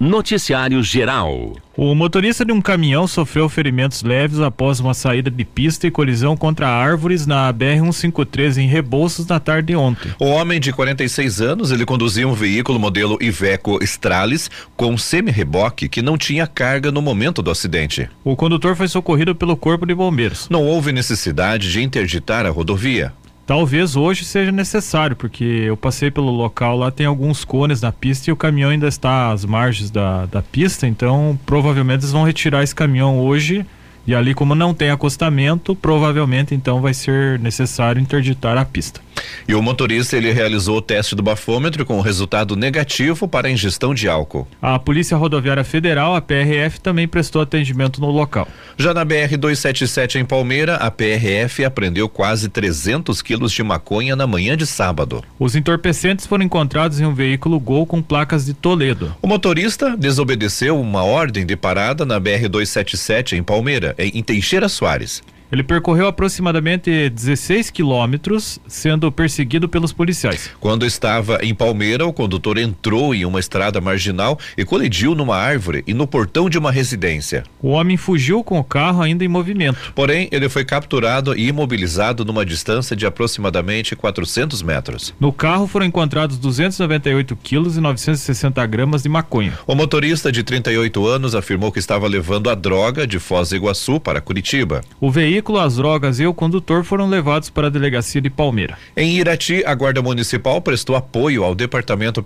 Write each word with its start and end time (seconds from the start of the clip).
Noticiário 0.00 0.80
Geral. 0.80 1.56
O 1.76 1.92
motorista 1.92 2.44
de 2.44 2.52
um 2.52 2.60
caminhão 2.60 3.08
sofreu 3.08 3.48
ferimentos 3.48 4.04
leves 4.04 4.38
após 4.38 4.78
uma 4.78 4.94
saída 4.94 5.28
de 5.28 5.44
pista 5.44 5.88
e 5.88 5.90
colisão 5.90 6.36
contra 6.36 6.68
árvores 6.68 7.26
na 7.26 7.52
BR-153 7.52 8.58
em 8.58 8.68
Rebouças 8.68 9.26
na 9.26 9.40
tarde 9.40 9.68
de 9.68 9.76
ontem. 9.76 10.14
O 10.20 10.26
homem 10.26 10.60
de 10.60 10.72
46 10.72 11.40
anos, 11.40 11.72
ele 11.72 11.84
conduzia 11.84 12.28
um 12.28 12.32
veículo 12.32 12.78
modelo 12.78 13.18
Iveco 13.20 13.82
Stralis 13.82 14.48
com 14.76 14.96
semi-reboque 14.96 15.88
que 15.88 16.00
não 16.00 16.16
tinha 16.16 16.46
carga 16.46 16.92
no 16.92 17.02
momento 17.02 17.42
do 17.42 17.50
acidente. 17.50 18.08
O 18.22 18.36
condutor 18.36 18.76
foi 18.76 18.86
socorrido 18.86 19.34
pelo 19.34 19.56
Corpo 19.56 19.84
de 19.84 19.96
Bombeiros. 19.96 20.48
Não 20.48 20.64
houve 20.64 20.92
necessidade 20.92 21.72
de 21.72 21.82
interditar 21.82 22.46
a 22.46 22.50
rodovia. 22.50 23.12
Talvez 23.48 23.96
hoje 23.96 24.26
seja 24.26 24.52
necessário, 24.52 25.16
porque 25.16 25.42
eu 25.42 25.74
passei 25.74 26.10
pelo 26.10 26.30
local 26.30 26.76
lá, 26.76 26.90
tem 26.90 27.06
alguns 27.06 27.46
cones 27.46 27.80
na 27.80 27.90
pista 27.90 28.28
e 28.28 28.32
o 28.32 28.36
caminhão 28.36 28.68
ainda 28.68 28.86
está 28.86 29.32
às 29.32 29.42
margens 29.42 29.90
da, 29.90 30.26
da 30.26 30.42
pista, 30.42 30.86
então 30.86 31.40
provavelmente 31.46 32.00
eles 32.00 32.12
vão 32.12 32.24
retirar 32.24 32.62
esse 32.62 32.74
caminhão 32.74 33.18
hoje 33.18 33.64
e 34.06 34.14
ali, 34.14 34.34
como 34.34 34.54
não 34.54 34.74
tem 34.74 34.90
acostamento, 34.90 35.74
provavelmente 35.74 36.54
então 36.54 36.82
vai 36.82 36.92
ser 36.92 37.38
necessário 37.38 38.02
interditar 38.02 38.58
a 38.58 38.66
pista. 38.66 39.00
E 39.46 39.54
o 39.54 39.62
motorista 39.62 40.16
ele 40.16 40.32
realizou 40.32 40.78
o 40.78 40.82
teste 40.82 41.14
do 41.14 41.22
bafômetro 41.22 41.86
com 41.86 42.00
resultado 42.00 42.54
negativo 42.54 43.26
para 43.26 43.48
a 43.48 43.50
ingestão 43.50 43.94
de 43.94 44.08
álcool. 44.08 44.46
A 44.60 44.78
Polícia 44.78 45.16
Rodoviária 45.16 45.64
Federal, 45.64 46.14
a 46.14 46.20
PRF, 46.20 46.80
também 46.80 47.08
prestou 47.08 47.40
atendimento 47.40 48.00
no 48.00 48.10
local. 48.10 48.46
Já 48.76 48.92
na 48.92 49.04
BR 49.04 49.36
277 49.38 50.18
em 50.18 50.24
Palmeira, 50.24 50.76
a 50.76 50.90
PRF 50.90 51.64
apreendeu 51.64 52.08
quase 52.08 52.48
300 52.48 53.22
quilos 53.22 53.52
de 53.52 53.62
maconha 53.62 54.14
na 54.14 54.26
manhã 54.26 54.56
de 54.56 54.66
sábado. 54.66 55.24
Os 55.38 55.56
entorpecentes 55.56 56.26
foram 56.26 56.44
encontrados 56.44 57.00
em 57.00 57.06
um 57.06 57.14
veículo 57.14 57.58
Gol 57.58 57.86
com 57.86 58.02
placas 58.02 58.44
de 58.46 58.54
Toledo. 58.54 59.14
O 59.22 59.26
motorista 59.26 59.96
desobedeceu 59.96 60.78
uma 60.78 61.02
ordem 61.02 61.46
de 61.46 61.56
parada 61.56 62.04
na 62.04 62.20
BR 62.20 62.48
277 62.48 63.36
em 63.36 63.42
Palmeira, 63.42 63.94
em 63.98 64.22
Teixeira 64.22 64.68
Soares. 64.68 65.22
Ele 65.50 65.62
percorreu 65.62 66.06
aproximadamente 66.06 67.08
16 67.08 67.70
quilômetros, 67.70 68.60
sendo 68.68 69.10
perseguido 69.10 69.66
pelos 69.66 69.92
policiais. 69.92 70.50
Quando 70.60 70.84
estava 70.84 71.38
em 71.42 71.54
Palmeira, 71.54 72.06
o 72.06 72.12
condutor 72.12 72.58
entrou 72.58 73.14
em 73.14 73.24
uma 73.24 73.40
estrada 73.40 73.80
marginal 73.80 74.38
e 74.58 74.64
colidiu 74.64 75.14
numa 75.14 75.36
árvore 75.36 75.82
e 75.86 75.94
no 75.94 76.06
portão 76.06 76.50
de 76.50 76.58
uma 76.58 76.70
residência. 76.70 77.44
O 77.62 77.68
homem 77.70 77.96
fugiu 77.96 78.44
com 78.44 78.58
o 78.58 78.64
carro 78.64 79.00
ainda 79.00 79.24
em 79.24 79.28
movimento. 79.28 79.78
Porém, 79.94 80.28
ele 80.30 80.50
foi 80.50 80.66
capturado 80.66 81.34
e 81.34 81.48
imobilizado 81.48 82.26
numa 82.26 82.44
distância 82.44 82.94
de 82.94 83.06
aproximadamente 83.06 83.96
400 83.96 84.62
metros. 84.62 85.14
No 85.18 85.32
carro 85.32 85.66
foram 85.66 85.86
encontrados 85.86 86.36
298 86.36 87.34
quilos 87.36 87.76
e 87.76 87.80
960 87.80 88.66
gramas 88.66 89.02
de 89.02 89.08
maconha. 89.08 89.58
O 89.66 89.74
motorista 89.74 90.30
de 90.30 90.42
38 90.42 91.06
anos 91.06 91.34
afirmou 91.34 91.72
que 91.72 91.78
estava 91.78 92.06
levando 92.06 92.50
a 92.50 92.54
droga 92.54 93.06
de 93.06 93.18
Foz 93.18 93.48
do 93.48 93.56
Iguaçu 93.56 93.98
para 93.98 94.20
Curitiba. 94.20 94.82
O 95.00 95.10
veículo 95.10 95.37
veículo, 95.38 95.60
as 95.60 95.76
drogas 95.76 96.18
e 96.18 96.26
o 96.26 96.34
condutor 96.34 96.82
foram 96.82 97.08
levados 97.08 97.48
para 97.48 97.68
a 97.68 97.70
delegacia 97.70 98.20
de 98.20 98.28
Palmeira. 98.28 98.76
Em 98.96 99.16
Irati, 99.18 99.62
a 99.64 99.72
Guarda 99.72 100.02
Municipal 100.02 100.60
prestou 100.60 100.96
apoio 100.96 101.44
ao 101.44 101.54
Departamento 101.54 102.22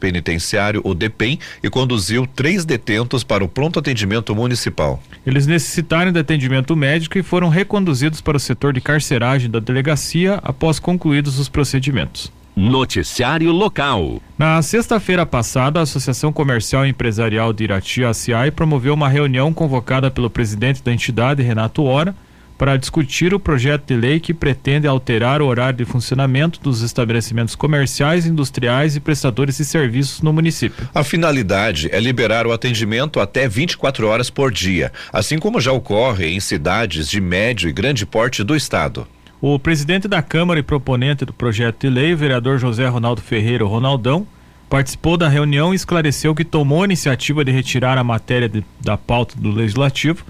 Penitenciário, 0.00 0.80
o 0.84 0.92
DEPEN, 0.92 1.38
e 1.62 1.70
conduziu 1.70 2.26
três 2.26 2.64
detentos 2.64 3.22
para 3.22 3.44
o 3.44 3.48
pronto 3.48 3.78
atendimento 3.78 4.34
municipal. 4.34 5.00
Eles 5.24 5.46
necessitaram 5.46 6.10
de 6.10 6.18
atendimento 6.18 6.74
médico 6.74 7.18
e 7.18 7.22
foram 7.22 7.48
reconduzidos 7.48 8.20
para 8.20 8.36
o 8.36 8.40
setor 8.40 8.72
de 8.72 8.80
carceragem 8.80 9.48
da 9.48 9.60
delegacia 9.60 10.40
após 10.42 10.80
concluídos 10.80 11.38
os 11.38 11.48
procedimentos. 11.48 12.32
Noticiário 12.56 13.52
local. 13.52 14.20
Na 14.36 14.60
sexta-feira 14.62 15.26
passada, 15.26 15.78
a 15.78 15.82
Associação 15.82 16.32
Comercial 16.32 16.86
e 16.86 16.88
Empresarial 16.88 17.52
de 17.52 17.64
Irati, 17.64 18.02
a 18.02 18.10
ACI, 18.10 18.50
promoveu 18.54 18.94
uma 18.94 19.10
reunião 19.10 19.52
convocada 19.52 20.10
pelo 20.10 20.30
presidente 20.30 20.82
da 20.82 20.92
entidade, 20.92 21.42
Renato 21.42 21.84
Ora, 21.84 22.14
para 22.58 22.76
discutir 22.76 23.34
o 23.34 23.40
projeto 23.40 23.86
de 23.86 23.96
lei 23.96 24.18
que 24.18 24.32
pretende 24.32 24.86
alterar 24.86 25.42
o 25.42 25.46
horário 25.46 25.78
de 25.78 25.84
funcionamento 25.84 26.60
dos 26.60 26.82
estabelecimentos 26.82 27.54
comerciais, 27.54 28.26
industriais 28.26 28.96
e 28.96 29.00
prestadores 29.00 29.58
de 29.58 29.64
serviços 29.64 30.22
no 30.22 30.32
município. 30.32 30.88
A 30.94 31.04
finalidade 31.04 31.88
é 31.92 32.00
liberar 32.00 32.46
o 32.46 32.52
atendimento 32.52 33.20
até 33.20 33.46
24 33.48 34.06
horas 34.06 34.30
por 34.30 34.50
dia, 34.50 34.92
assim 35.12 35.38
como 35.38 35.60
já 35.60 35.72
ocorre 35.72 36.28
em 36.28 36.40
cidades 36.40 37.08
de 37.08 37.20
médio 37.20 37.68
e 37.68 37.72
grande 37.72 38.06
porte 38.06 38.42
do 38.42 38.56
estado. 38.56 39.06
O 39.40 39.58
presidente 39.58 40.08
da 40.08 40.22
Câmara 40.22 40.58
e 40.58 40.62
proponente 40.62 41.24
do 41.24 41.32
projeto 41.32 41.80
de 41.80 41.90
lei, 41.90 42.14
o 42.14 42.16
vereador 42.16 42.58
José 42.58 42.86
Ronaldo 42.88 43.20
Ferreira 43.20 43.64
Ronaldão, 43.66 44.26
participou 44.68 45.16
da 45.16 45.28
reunião 45.28 45.72
e 45.72 45.76
esclareceu 45.76 46.34
que 46.34 46.44
tomou 46.44 46.82
a 46.82 46.86
iniciativa 46.86 47.44
de 47.44 47.52
retirar 47.52 47.98
a 47.98 48.02
matéria 48.02 48.48
de, 48.48 48.64
da 48.80 48.96
pauta 48.96 49.38
do 49.38 49.50
legislativo 49.50 50.24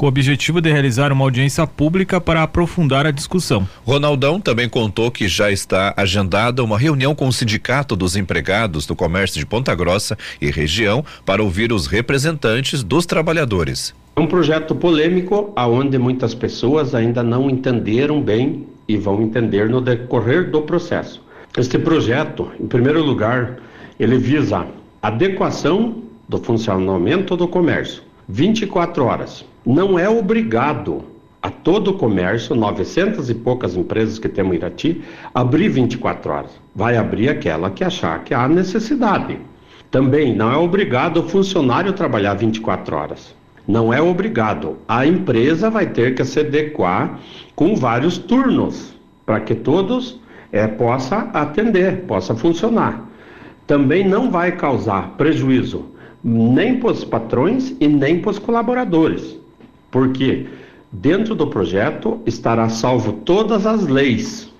com 0.00 0.06
o 0.06 0.08
objetivo 0.08 0.62
de 0.62 0.72
realizar 0.72 1.12
uma 1.12 1.26
audiência 1.26 1.66
pública 1.66 2.18
para 2.18 2.42
aprofundar 2.42 3.04
a 3.04 3.10
discussão. 3.10 3.68
Ronaldão 3.84 4.40
também 4.40 4.66
contou 4.66 5.10
que 5.10 5.28
já 5.28 5.52
está 5.52 5.92
agendada 5.94 6.64
uma 6.64 6.78
reunião 6.78 7.14
com 7.14 7.28
o 7.28 7.32
Sindicato 7.34 7.94
dos 7.94 8.16
Empregados 8.16 8.86
do 8.86 8.96
Comércio 8.96 9.38
de 9.38 9.44
Ponta 9.44 9.74
Grossa 9.74 10.16
e 10.40 10.50
região 10.50 11.04
para 11.26 11.42
ouvir 11.42 11.70
os 11.70 11.86
representantes 11.86 12.82
dos 12.82 13.04
trabalhadores. 13.04 13.94
É 14.16 14.20
um 14.22 14.26
projeto 14.26 14.74
polêmico 14.74 15.52
aonde 15.54 15.98
muitas 15.98 16.34
pessoas 16.34 16.94
ainda 16.94 17.22
não 17.22 17.50
entenderam 17.50 18.22
bem 18.22 18.66
e 18.88 18.96
vão 18.96 19.20
entender 19.20 19.68
no 19.68 19.82
decorrer 19.82 20.50
do 20.50 20.62
processo. 20.62 21.22
Este 21.54 21.78
projeto, 21.78 22.50
em 22.58 22.66
primeiro 22.66 23.04
lugar, 23.04 23.58
ele 23.98 24.16
visa 24.16 24.66
adequação 25.02 26.02
do 26.26 26.38
funcionamento 26.38 27.36
do 27.36 27.46
comércio 27.46 28.02
24 28.26 29.04
horas. 29.04 29.49
Não 29.64 29.98
é 29.98 30.08
obrigado 30.08 31.04
a 31.42 31.50
todo 31.50 31.90
o 31.92 31.98
comércio, 31.98 32.54
900 32.54 33.28
e 33.28 33.34
poucas 33.34 33.76
empresas 33.76 34.18
que 34.18 34.28
temos 34.28 34.54
em 34.54 34.56
Irati, 34.56 35.02
abrir 35.34 35.68
24 35.68 36.32
horas. 36.32 36.50
Vai 36.74 36.96
abrir 36.96 37.28
aquela 37.28 37.70
que 37.70 37.84
achar 37.84 38.24
que 38.24 38.32
há 38.32 38.48
necessidade. 38.48 39.38
Também 39.90 40.34
não 40.34 40.50
é 40.50 40.56
obrigado 40.56 41.18
o 41.18 41.28
funcionário 41.28 41.92
trabalhar 41.92 42.34
24 42.34 42.96
horas. 42.96 43.34
Não 43.66 43.92
é 43.92 44.00
obrigado. 44.00 44.78
A 44.88 45.06
empresa 45.06 45.68
vai 45.68 45.86
ter 45.86 46.14
que 46.14 46.24
se 46.24 46.40
adequar 46.40 47.18
com 47.54 47.76
vários 47.76 48.16
turnos 48.16 48.94
para 49.26 49.40
que 49.40 49.54
todos 49.54 50.18
é, 50.52 50.66
possa 50.66 51.28
atender, 51.34 52.02
possa 52.06 52.34
funcionar. 52.34 53.08
Também 53.66 54.06
não 54.08 54.30
vai 54.30 54.52
causar 54.52 55.10
prejuízo 55.16 55.84
nem 56.22 56.78
para 56.78 56.90
os 56.90 57.04
patrões 57.04 57.74
e 57.80 57.88
nem 57.88 58.20
para 58.20 58.30
os 58.30 58.38
colaboradores, 58.38 59.38
porque 59.90 60.46
dentro 60.92 61.34
do 61.34 61.46
projeto 61.46 62.20
estará 62.26 62.68
salvo 62.68 63.12
todas 63.24 63.66
as 63.66 63.86
leis, 63.86 64.52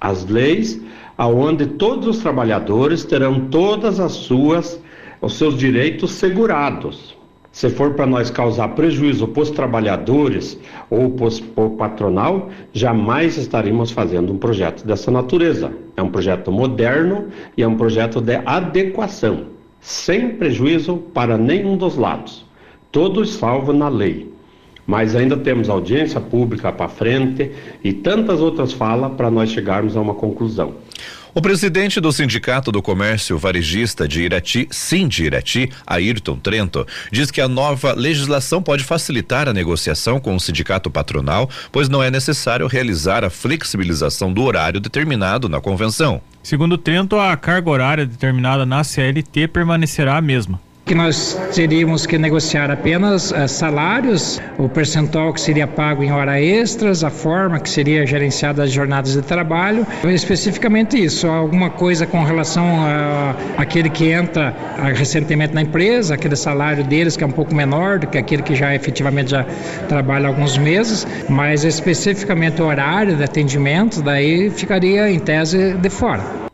as 0.00 0.26
leis 0.26 0.80
aonde 1.16 1.66
todos 1.66 2.06
os 2.06 2.18
trabalhadores 2.18 3.04
terão 3.04 3.48
todas 3.48 3.98
as 3.98 4.12
suas 4.12 4.80
os 5.20 5.34
seus 5.34 5.56
direitos 5.56 6.12
segurados. 6.12 7.16
Se 7.50 7.68
for 7.68 7.94
para 7.94 8.06
nós 8.06 8.30
causar 8.30 8.68
prejuízo 8.68 9.26
para 9.26 9.42
os 9.42 9.50
trabalhadores 9.50 10.56
ou 10.88 11.10
para 11.10 11.64
o 11.64 11.70
patronal, 11.70 12.50
jamais 12.72 13.36
estaremos 13.36 13.90
fazendo 13.90 14.32
um 14.32 14.38
projeto 14.38 14.86
dessa 14.86 15.10
natureza. 15.10 15.72
É 15.96 16.02
um 16.02 16.10
projeto 16.10 16.52
moderno 16.52 17.26
e 17.56 17.62
é 17.64 17.66
um 17.66 17.76
projeto 17.76 18.20
de 18.20 18.36
adequação 18.46 19.46
sem 19.80 20.36
prejuízo 20.36 20.98
para 21.12 21.36
nenhum 21.36 21.76
dos 21.76 21.96
lados. 21.96 22.46
Todos 22.92 23.34
salvos 23.34 23.74
na 23.74 23.88
lei. 23.88 24.30
Mas 24.88 25.14
ainda 25.14 25.36
temos 25.36 25.68
audiência 25.68 26.18
pública 26.18 26.72
para 26.72 26.88
frente 26.88 27.52
e 27.84 27.92
tantas 27.92 28.40
outras 28.40 28.72
falas 28.72 29.12
para 29.12 29.30
nós 29.30 29.50
chegarmos 29.50 29.94
a 29.94 30.00
uma 30.00 30.14
conclusão. 30.14 30.76
O 31.34 31.42
presidente 31.42 32.00
do 32.00 32.10
Sindicato 32.10 32.72
do 32.72 32.80
Comércio 32.80 33.36
Varejista 33.36 34.08
de 34.08 34.22
Irati, 34.22 34.66
Sindi 34.70 35.24
Irati, 35.24 35.70
Ayrton 35.86 36.38
Trento, 36.38 36.86
diz 37.12 37.30
que 37.30 37.42
a 37.42 37.46
nova 37.46 37.92
legislação 37.92 38.62
pode 38.62 38.82
facilitar 38.82 39.46
a 39.46 39.52
negociação 39.52 40.18
com 40.18 40.34
o 40.34 40.40
sindicato 40.40 40.90
patronal, 40.90 41.50
pois 41.70 41.90
não 41.90 42.02
é 42.02 42.10
necessário 42.10 42.66
realizar 42.66 43.24
a 43.24 43.30
flexibilização 43.30 44.32
do 44.32 44.42
horário 44.42 44.80
determinado 44.80 45.50
na 45.50 45.60
convenção. 45.60 46.22
Segundo 46.42 46.78
Trento, 46.78 47.16
a 47.16 47.36
carga 47.36 47.68
horária 47.68 48.06
determinada 48.06 48.64
na 48.64 48.82
CLT 48.82 49.48
permanecerá 49.48 50.16
a 50.16 50.22
mesma 50.22 50.58
que 50.88 50.94
nós 50.94 51.38
teríamos 51.54 52.06
que 52.06 52.16
negociar 52.16 52.70
apenas 52.70 53.30
uh, 53.30 53.46
salários, 53.46 54.40
o 54.56 54.70
percentual 54.70 55.34
que 55.34 55.40
seria 55.40 55.66
pago 55.66 56.02
em 56.02 56.10
hora 56.10 56.40
extras, 56.40 57.04
a 57.04 57.10
forma 57.10 57.60
que 57.60 57.68
seria 57.68 58.06
gerenciada 58.06 58.62
as 58.62 58.72
jornadas 58.72 59.12
de 59.12 59.20
trabalho, 59.20 59.86
especificamente 60.06 60.96
isso, 60.96 61.26
alguma 61.26 61.68
coisa 61.68 62.06
com 62.06 62.24
relação 62.24 62.64
a 62.86 63.34
aquele 63.58 63.90
que 63.90 64.10
entra 64.10 64.56
recentemente 64.94 65.52
na 65.52 65.60
empresa, 65.60 66.14
aquele 66.14 66.36
salário 66.36 66.82
deles 66.82 67.18
que 67.18 67.22
é 67.22 67.26
um 67.26 67.32
pouco 67.32 67.54
menor 67.54 67.98
do 67.98 68.06
que 68.06 68.16
aquele 68.16 68.42
que 68.42 68.54
já 68.54 68.74
efetivamente 68.74 69.32
já 69.32 69.44
trabalha 69.88 70.26
alguns 70.26 70.56
meses, 70.56 71.06
mas 71.28 71.64
especificamente 71.64 72.62
o 72.62 72.64
horário 72.64 73.14
de 73.14 73.22
atendimento, 73.22 74.00
daí 74.00 74.48
ficaria 74.48 75.10
em 75.10 75.18
tese 75.18 75.74
de 75.74 75.90
fora. 75.90 76.47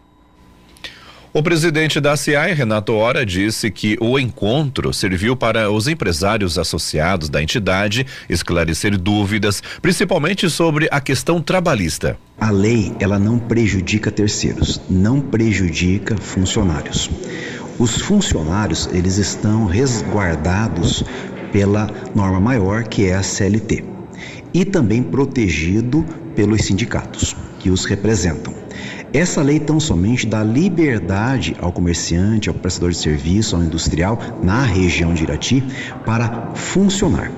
O 1.37 1.43
presidente 1.43 1.99
da 1.99 2.17
CIAI, 2.17 2.55
Renato 2.55 2.93
Ora, 2.93 3.27
disse 3.27 3.69
que 3.69 3.99
o 4.01 4.21
encontro 4.21 4.95
serviu 4.95 5.35
para 5.35 5.69
os 5.69 5.89
empresários 5.89 6.57
associados 6.57 7.29
da 7.29 7.43
entidade 7.43 8.07
esclarecer 8.29 8.97
dúvidas, 8.97 9.61
principalmente 9.83 10.49
sobre 10.49 10.87
a 10.93 11.01
questão 11.01 11.43
trabalhista. 11.43 12.17
A 12.39 12.53
lei, 12.53 12.95
ela 13.01 13.19
não 13.19 13.37
prejudica 13.37 14.13
terceiros, 14.13 14.81
não 14.89 15.21
prejudica 15.21 16.17
funcionários. 16.17 17.11
Os 17.81 18.01
funcionários, 18.01 18.89
eles 18.93 19.19
estão 19.19 19.67
resguardados 19.67 21.03
pela 21.51 21.91
norma 22.15 22.39
maior, 22.39 22.85
que 22.85 23.07
é 23.07 23.15
a 23.17 23.25
CLT, 23.25 23.83
e 24.55 24.65
também 24.65 25.03
protegido 25.03 26.07
pelos 26.37 26.65
sindicatos 26.65 27.35
que 27.59 27.71
os 27.71 27.87
representam. 27.87 28.55
Essa 29.15 29.43
lei 29.43 29.61
tão 29.61 29.79
somente 29.79 30.27
dá 30.27 30.43
liberdade 30.43 31.55
ao 31.61 31.71
comerciante, 31.71 32.49
ao 32.49 32.55
prestador 32.57 32.91
de 32.91 32.99
serviço, 32.99 33.55
ao 33.55 33.63
industrial 33.63 34.19
na 34.43 34.65
região 34.65 35.15
de 35.15 35.23
Irati 35.23 35.63
para 36.05 36.51
funcionar, 36.57 37.31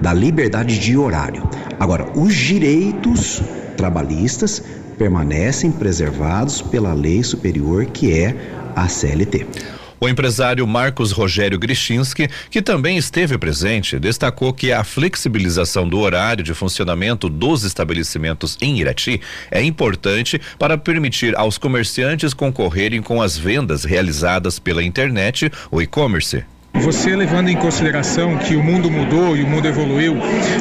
dá 0.00 0.12
liberdade 0.12 0.76
de 0.76 0.96
horário. 0.96 1.48
Agora, 1.78 2.10
os 2.18 2.34
direitos 2.34 3.40
trabalhistas 3.76 4.60
permanecem 4.98 5.70
preservados 5.70 6.60
pela 6.60 6.92
lei 6.92 7.22
superior 7.22 7.86
que 7.86 8.12
é 8.12 8.34
a 8.74 8.88
CLT. 8.88 9.46
O 10.00 10.08
empresário 10.08 10.66
Marcos 10.66 11.12
Rogério 11.12 11.58
Grishinski, 11.58 12.26
que 12.50 12.62
também 12.62 12.96
esteve 12.96 13.36
presente, 13.36 13.98
destacou 13.98 14.50
que 14.50 14.72
a 14.72 14.82
flexibilização 14.82 15.86
do 15.86 15.98
horário 15.98 16.42
de 16.42 16.54
funcionamento 16.54 17.28
dos 17.28 17.64
estabelecimentos 17.64 18.56
em 18.62 18.80
Irati 18.80 19.20
é 19.50 19.62
importante 19.62 20.40
para 20.58 20.78
permitir 20.78 21.36
aos 21.36 21.58
comerciantes 21.58 22.32
concorrerem 22.32 23.02
com 23.02 23.20
as 23.20 23.36
vendas 23.36 23.84
realizadas 23.84 24.58
pela 24.58 24.82
internet 24.82 25.52
ou 25.70 25.82
e-commerce. 25.82 26.44
Você 26.74 27.14
levando 27.14 27.48
em 27.48 27.56
consideração 27.56 28.38
que 28.38 28.56
o 28.56 28.62
mundo 28.62 28.90
mudou 28.90 29.36
e 29.36 29.42
o 29.42 29.46
mundo 29.46 29.66
evoluiu, 29.66 30.16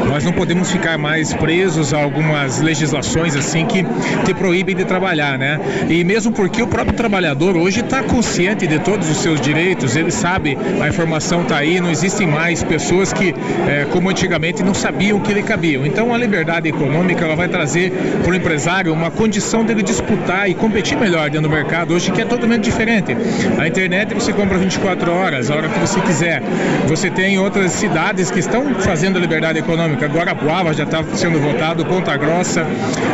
nós 0.06 0.24
não 0.24 0.34
podemos 0.34 0.70
ficar 0.70 0.98
mais 0.98 1.34
presos 1.34 1.94
a 1.94 2.02
algumas 2.02 2.60
legislações 2.60 3.36
assim 3.36 3.66
que 3.66 3.86
te 4.26 4.34
proíbem 4.34 4.76
de 4.76 4.84
trabalhar, 4.84 5.38
né? 5.38 5.60
E 5.88 6.04
mesmo 6.04 6.34
porque 6.34 6.62
o 6.62 6.68
próprio 6.68 6.96
trabalhador 6.96 7.56
hoje 7.56 7.80
está 7.80 8.04
consciente 8.04 8.68
de 8.68 8.80
todos 8.80 9.10
os 9.10 9.18
seus 9.18 9.40
direitos, 9.40 9.96
ele 9.96 10.12
sabe, 10.12 10.58
a 10.82 10.88
informação 10.90 11.44
está 11.44 11.58
aí, 11.58 11.80
não 11.80 11.90
existem 11.90 12.28
mais 12.28 12.64
pessoas 12.64 13.14
que, 13.14 13.34
é, 13.68 13.86
como 13.86 14.10
antigamente, 14.10 14.62
não 14.62 14.74
sabiam 14.74 15.20
que 15.20 15.32
lhe 15.32 15.44
cabiam. 15.44 15.86
Então 15.86 16.14
a 16.14 16.18
liberdade 16.18 16.68
econômica 16.68 17.24
ela 17.24 17.36
vai 17.36 17.48
trazer 17.48 17.92
para 18.24 18.32
o 18.32 18.36
empresário 18.36 18.92
uma 18.92 19.12
condição 19.12 19.64
dele 19.64 19.84
disputar 19.84 20.50
e 20.50 20.54
competir 20.54 20.98
melhor 20.98 21.30
dentro 21.30 21.48
do 21.48 21.56
mercado 21.56 21.94
hoje 21.94 22.12
que 22.12 22.22
é 22.22 22.26
totalmente 22.26 22.64
diferente. 22.64 23.16
A 23.58 23.68
internet 23.68 24.14
você 24.14 24.34
compra 24.34 24.58
24 24.58 25.12
horas, 25.12 25.50
a 25.50 25.56
hora 25.56 25.70
que 25.70 25.80
você 25.80 25.99
você 26.00 26.02
quiser. 26.02 26.42
Você 26.88 27.10
tem 27.10 27.40
outras 27.40 27.72
cidades 27.74 28.32
que 28.32 28.40
estão 28.40 28.74
fazendo 28.76 29.18
a 29.18 29.20
liberdade 29.20 29.60
econômica. 29.60 30.08
Guarapuava 30.08 30.74
já 30.74 30.84
está 30.84 31.04
sendo 31.16 31.40
votado, 31.40 31.86
Ponta 31.86 32.16
Grossa. 32.18 32.66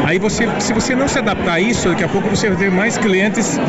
Aí 0.05 0.19
você, 0.19 0.47
se 0.59 0.73
você 0.73 0.95
não 0.95 1.07
se 1.07 1.19
adaptar 1.19 1.53
a 1.53 1.59
isso, 1.59 1.89
daqui 1.89 2.03
a 2.03 2.07
pouco 2.07 2.29
você 2.29 2.49
vai 2.49 2.57
ter 2.57 2.71
mais 2.71 2.97
clientes 2.97 3.59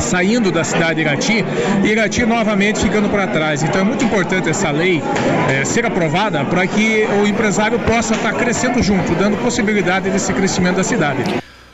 saindo 0.00 0.50
da 0.50 0.64
cidade 0.64 0.96
de 0.96 1.00
Irati 1.02 1.44
e 1.84 1.88
Irati 1.88 2.24
novamente 2.24 2.80
ficando 2.80 3.08
para 3.08 3.26
trás. 3.26 3.62
Então 3.62 3.80
é 3.80 3.84
muito 3.84 4.04
importante 4.04 4.48
essa 4.48 4.70
lei 4.70 5.02
é, 5.48 5.64
ser 5.64 5.86
aprovada 5.86 6.44
para 6.44 6.66
que 6.66 7.06
o 7.22 7.26
empresário 7.26 7.78
possa 7.80 8.14
estar 8.14 8.32
tá 8.32 8.38
crescendo 8.38 8.82
junto, 8.82 9.14
dando 9.14 9.36
possibilidade 9.42 10.10
desse 10.10 10.32
crescimento 10.32 10.76
da 10.76 10.84
cidade. 10.84 11.22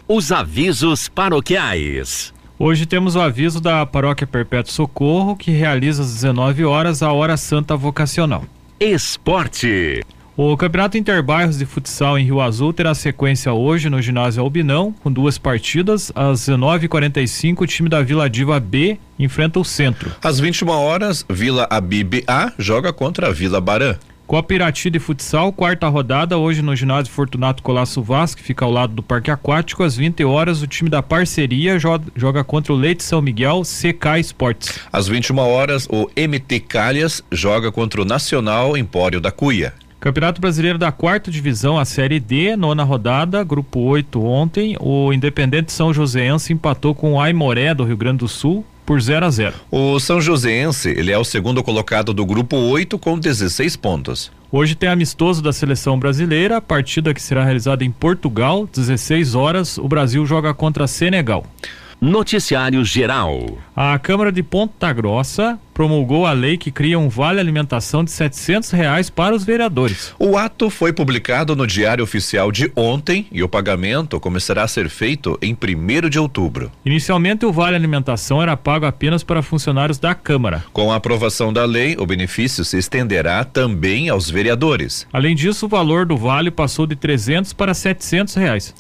Os 0.09 0.33
avisos 0.33 1.09
paroquiais. 1.09 2.33
Hoje 2.65 2.87
temos 2.87 3.17
o 3.17 3.21
aviso 3.21 3.61
da 3.61 3.85
Paróquia 3.85 4.25
Perpétuo 4.25 4.73
Socorro, 4.73 5.35
que 5.35 5.51
realiza 5.51 6.05
às 6.05 6.13
19 6.13 6.65
horas 6.65 7.03
a 7.03 7.13
Hora 7.13 7.37
Santa 7.37 7.75
Vocacional. 7.75 8.45
Esporte. 8.79 10.07
O 10.37 10.57
Campeonato 10.57 10.97
Interbairros 10.97 11.59
de 11.59 11.67
Futsal 11.67 12.17
em 12.17 12.25
Rio 12.25 12.41
Azul 12.41 12.73
terá 12.73 12.95
sequência 12.95 13.53
hoje 13.53 13.91
no 13.91 14.01
ginásio 14.01 14.45
Albinão, 14.45 14.95
com 15.03 15.11
duas 15.11 15.39
partidas. 15.39 16.13
Às 16.15 16.49
19h45, 16.49 17.63
o 17.63 17.67
time 17.67 17.89
da 17.89 18.01
Vila 18.01 18.31
Diva 18.31 18.61
B 18.61 18.97
enfrenta 19.19 19.59
o 19.59 19.65
Centro. 19.65 20.13
Às 20.23 20.39
21 20.39 20.69
horas, 20.69 21.27
Vila 21.29 21.67
Abib 21.69 22.23
A 22.29 22.53
joga 22.57 22.93
contra 22.93 23.27
a 23.27 23.33
Vila 23.33 23.61
Barã. 23.61 23.97
Copa 24.33 24.55
Irati 24.55 24.89
de 24.89 24.99
Futsal, 24.99 25.53
quarta 25.53 25.87
rodada, 25.89 26.39
hoje 26.39 26.63
no 26.63 26.75
ginásio 26.75 27.13
Fortunato 27.13 27.63
Colasso 27.63 28.03
Vaz, 28.03 28.35
que 28.35 28.43
fica 28.43 28.65
ao 28.65 28.71
lado 28.71 28.95
do 28.95 29.03
Parque 29.03 29.31
Aquático, 29.31 29.83
às 29.83 29.95
20 29.95 30.25
horas, 30.25 30.63
o 30.63 30.67
time 30.67 30.89
da 30.89 31.03
parceria 31.03 31.79
joga, 31.79 32.07
joga 32.17 32.43
contra 32.43 32.73
o 32.73 32.77
Leite 32.77 33.03
São 33.03 33.21
Miguel 33.21 33.61
CK 33.61 34.19
Esportes. 34.19 34.81
Às 34.91 35.07
21 35.07 35.37
horas, 35.37 35.87
o 35.87 36.09
MT 36.17 36.61
Calhas 36.61 37.23
joga 37.31 37.71
contra 37.71 38.01
o 38.01 38.07
Nacional 38.07 38.75
Empório 38.75 39.21
da 39.21 39.31
Cuia. 39.31 39.75
Campeonato 40.01 40.41
Brasileiro 40.41 40.79
da 40.79 40.91
Quarta 40.91 41.31
Divisão, 41.31 41.79
a 41.79 41.85
Série 41.85 42.19
D, 42.19 42.57
nona 42.57 42.85
rodada, 42.85 43.45
grupo 43.45 43.81
8 43.81 44.25
ontem. 44.25 44.79
O 44.81 45.13
Independente 45.13 45.71
São 45.73 45.93
Joséense 45.93 46.55
empatou 46.55 46.95
com 46.95 47.13
o 47.13 47.21
Aimoré 47.21 47.75
do 47.75 47.85
Rio 47.85 47.99
Grande 47.99 48.21
do 48.21 48.29
Sul 48.29 48.65
por 48.85 49.01
0 49.01 49.27
a 49.27 49.31
0. 49.31 49.55
O 49.71 49.99
São 49.99 50.21
Joséense, 50.21 50.89
ele 50.91 51.13
é 51.13 51.19
o 51.19 51.25
segundo 51.25 51.63
colocado 51.63 52.13
do 52.13 52.25
grupo 52.27 52.57
8 52.57 52.99
com 52.99 53.19
16 53.19 53.77
pontos. 53.77 54.31
Hoje 54.51 54.75
tem 54.75 54.89
amistoso 54.89 55.43
da 55.43 55.53
seleção 55.53 55.99
brasileira, 55.99 56.61
partida 56.61 57.15
que 57.15 57.23
será 57.23 57.43
realizada 57.43 57.85
em 57.85 57.91
Portugal, 57.91 58.69
16 58.71 59.35
horas. 59.35 59.79
O 59.79 59.89
Brasil 59.89 60.27
joga 60.27 60.53
contra 60.53 60.87
Senegal. 60.87 61.47
Noticiário 62.03 62.85
Geral. 62.85 63.59
A 63.77 63.97
Câmara 63.97 64.33
de 64.33 64.43
Ponta 64.43 64.93
Grossa 64.93 65.57
promulgou 65.73 66.27
a 66.27 66.33
lei 66.33 66.59
que 66.59 66.73
cria 66.73 66.99
um 66.99 67.09
vale 67.09 67.39
alimentação 67.39 68.03
de 68.03 68.11
setecentos 68.11 68.73
reais 68.73 69.09
para 69.09 69.33
os 69.33 69.45
vereadores. 69.45 70.13
O 70.19 70.37
ato 70.37 70.69
foi 70.69 70.93
publicado 70.93 71.55
no 71.55 71.65
Diário 71.65 72.03
Oficial 72.03 72.51
de 72.51 72.73
ontem 72.75 73.29
e 73.31 73.41
o 73.41 73.49
pagamento 73.49 74.19
começará 74.19 74.65
a 74.65 74.69
ser 74.69 74.89
feito 74.89 75.39
em 75.41 75.55
primeiro 75.55 76.11
de 76.11 76.19
outubro. 76.19 76.73
Inicialmente 76.85 77.47
o 77.47 77.53
vale 77.53 77.77
alimentação 77.77 78.43
era 78.43 78.57
pago 78.57 78.85
apenas 78.85 79.23
para 79.23 79.41
funcionários 79.41 80.01
da 80.01 80.13
Câmara. 80.13 80.65
Com 80.73 80.91
a 80.91 80.97
aprovação 80.97 81.53
da 81.53 81.65
lei, 81.65 81.95
o 81.97 82.05
benefício 82.05 82.65
se 82.65 82.79
estenderá 82.79 83.45
também 83.45 84.09
aos 84.09 84.29
vereadores. 84.29 85.07
Além 85.13 85.37
disso, 85.37 85.67
o 85.67 85.69
valor 85.69 86.05
do 86.05 86.17
vale 86.17 86.51
passou 86.51 86.85
de 86.85 86.97
trezentos 86.97 87.53
para 87.53 87.73
setecentos 87.73 88.35
reais. 88.35 88.75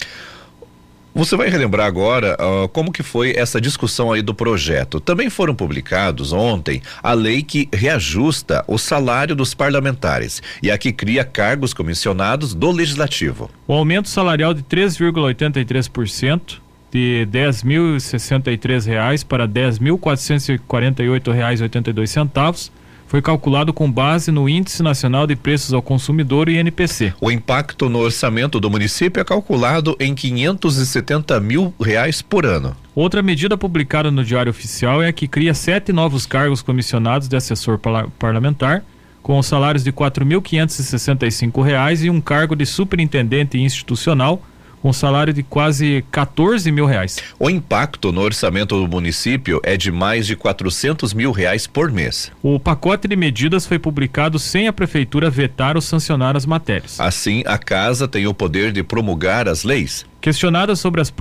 Você 1.14 1.37
vai 1.37 1.50
relembrar 1.50 1.87
agora 1.87 2.38
uh, 2.41 2.67
como 2.69 2.91
que 2.91 3.03
foi 3.03 3.35
essa 3.37 3.61
discussão 3.61 4.11
aí 4.11 4.23
do 4.23 4.35
projeto. 4.35 4.99
Também 4.99 5.29
foram 5.29 5.55
publicados 5.55 6.32
ontem 6.32 6.81
a 7.03 7.12
lei 7.12 7.43
que 7.43 7.69
reajusta 7.70 8.64
o 8.67 8.79
salário 8.79 9.37
dos 9.37 9.53
parlamentares 9.53 10.43
e 10.63 10.70
a 10.70 10.79
que 10.79 10.91
cria 10.91 11.22
cargos 11.22 11.75
comissionados 11.75 12.55
do 12.55 12.70
legislativo. 12.70 13.51
O 13.69 13.75
aumento 13.75 14.08
salarial 14.08 14.55
de 14.55 14.63
3,83% 14.63 16.63
de 16.91 17.27
dez 17.27 17.63
mil 17.63 18.01
sessenta 18.01 18.51
e 18.51 18.56
três 18.56 18.86
reais 18.86 19.22
para 19.22 19.46
dez 19.46 19.79
mil 19.79 19.98
quatrocentos 19.98 20.48
e 20.48 20.56
quarenta 20.56 21.03
e 21.03 21.10
oito 21.10 21.31
reais 21.31 21.60
oitenta 21.60 21.91
e 21.91 21.93
dois 21.93 22.10
centavos 22.10 22.72
foi 23.12 23.20
calculado 23.20 23.74
com 23.74 23.92
base 23.92 24.32
no 24.32 24.48
Índice 24.48 24.82
Nacional 24.82 25.26
de 25.26 25.36
Preços 25.36 25.74
ao 25.74 25.82
Consumidor 25.82 26.48
e 26.48 26.56
NPC. 26.56 27.12
O 27.20 27.31
impacto 27.31 27.90
no 27.90 27.98
orçamento 27.98 28.58
do 28.58 28.70
município 28.70 29.20
é 29.20 29.24
calculado 29.24 29.94
em 30.00 30.14
570 30.14 31.38
mil 31.38 31.74
reais 31.78 32.22
por 32.22 32.46
ano. 32.46 32.74
Outra 32.94 33.22
medida 33.22 33.54
publicada 33.54 34.10
no 34.10 34.24
Diário 34.24 34.48
Oficial 34.48 35.02
é 35.02 35.08
a 35.08 35.12
que 35.12 35.28
cria 35.28 35.52
sete 35.52 35.92
novos 35.92 36.24
cargos 36.24 36.62
comissionados 36.62 37.28
de 37.28 37.36
assessor 37.36 37.78
parlamentar, 38.19 38.82
com 39.22 39.42
salários 39.42 39.84
de 39.84 39.90
R$ 39.90 39.96
4.565 39.96 42.04
e 42.04 42.08
um 42.08 42.19
cargo 42.19 42.56
de 42.56 42.64
superintendente 42.64 43.58
institucional 43.58 44.40
com 44.82 44.93
salário 44.93 45.32
de 45.32 45.44
quase 45.44 46.05
14 46.10 46.70
mil 46.72 46.84
reais. 46.84 47.19
O 47.39 47.48
impacto 47.48 48.10
no 48.10 48.20
orçamento 48.20 48.77
do 48.77 48.89
município 48.89 49.60
é 49.62 49.77
de 49.77 49.93
mais 49.93 50.27
de 50.27 50.34
400 50.34 51.15
mil 51.15 51.31
reais 51.31 51.69
por 51.69 51.93
mês. 51.93 52.32
O 52.43 52.58
pacote 52.58 53.06
de 53.06 53.15
medidas 53.15 53.65
foi 53.65 53.79
publicado 53.79 54.41
sem 54.41 54.67
a 54.67 54.72
prefeitura 54.72 55.31
vetar 55.31 55.77
ou 55.77 55.81
sancionar 55.81 56.36
as 56.36 56.44
matérias. 56.44 56.98
Assim, 56.98 57.44
a 57.46 57.56
casa 57.56 58.08
tem 58.08 58.27
o 58.27 58.34
poder 58.34 58.72
de 58.72 58.82
promulgar 58.82 59.48
as 59.48 59.62
leis. 59.62 60.05
Questionada 60.22 60.76
sobre 60.76 61.00
as 61.00 61.12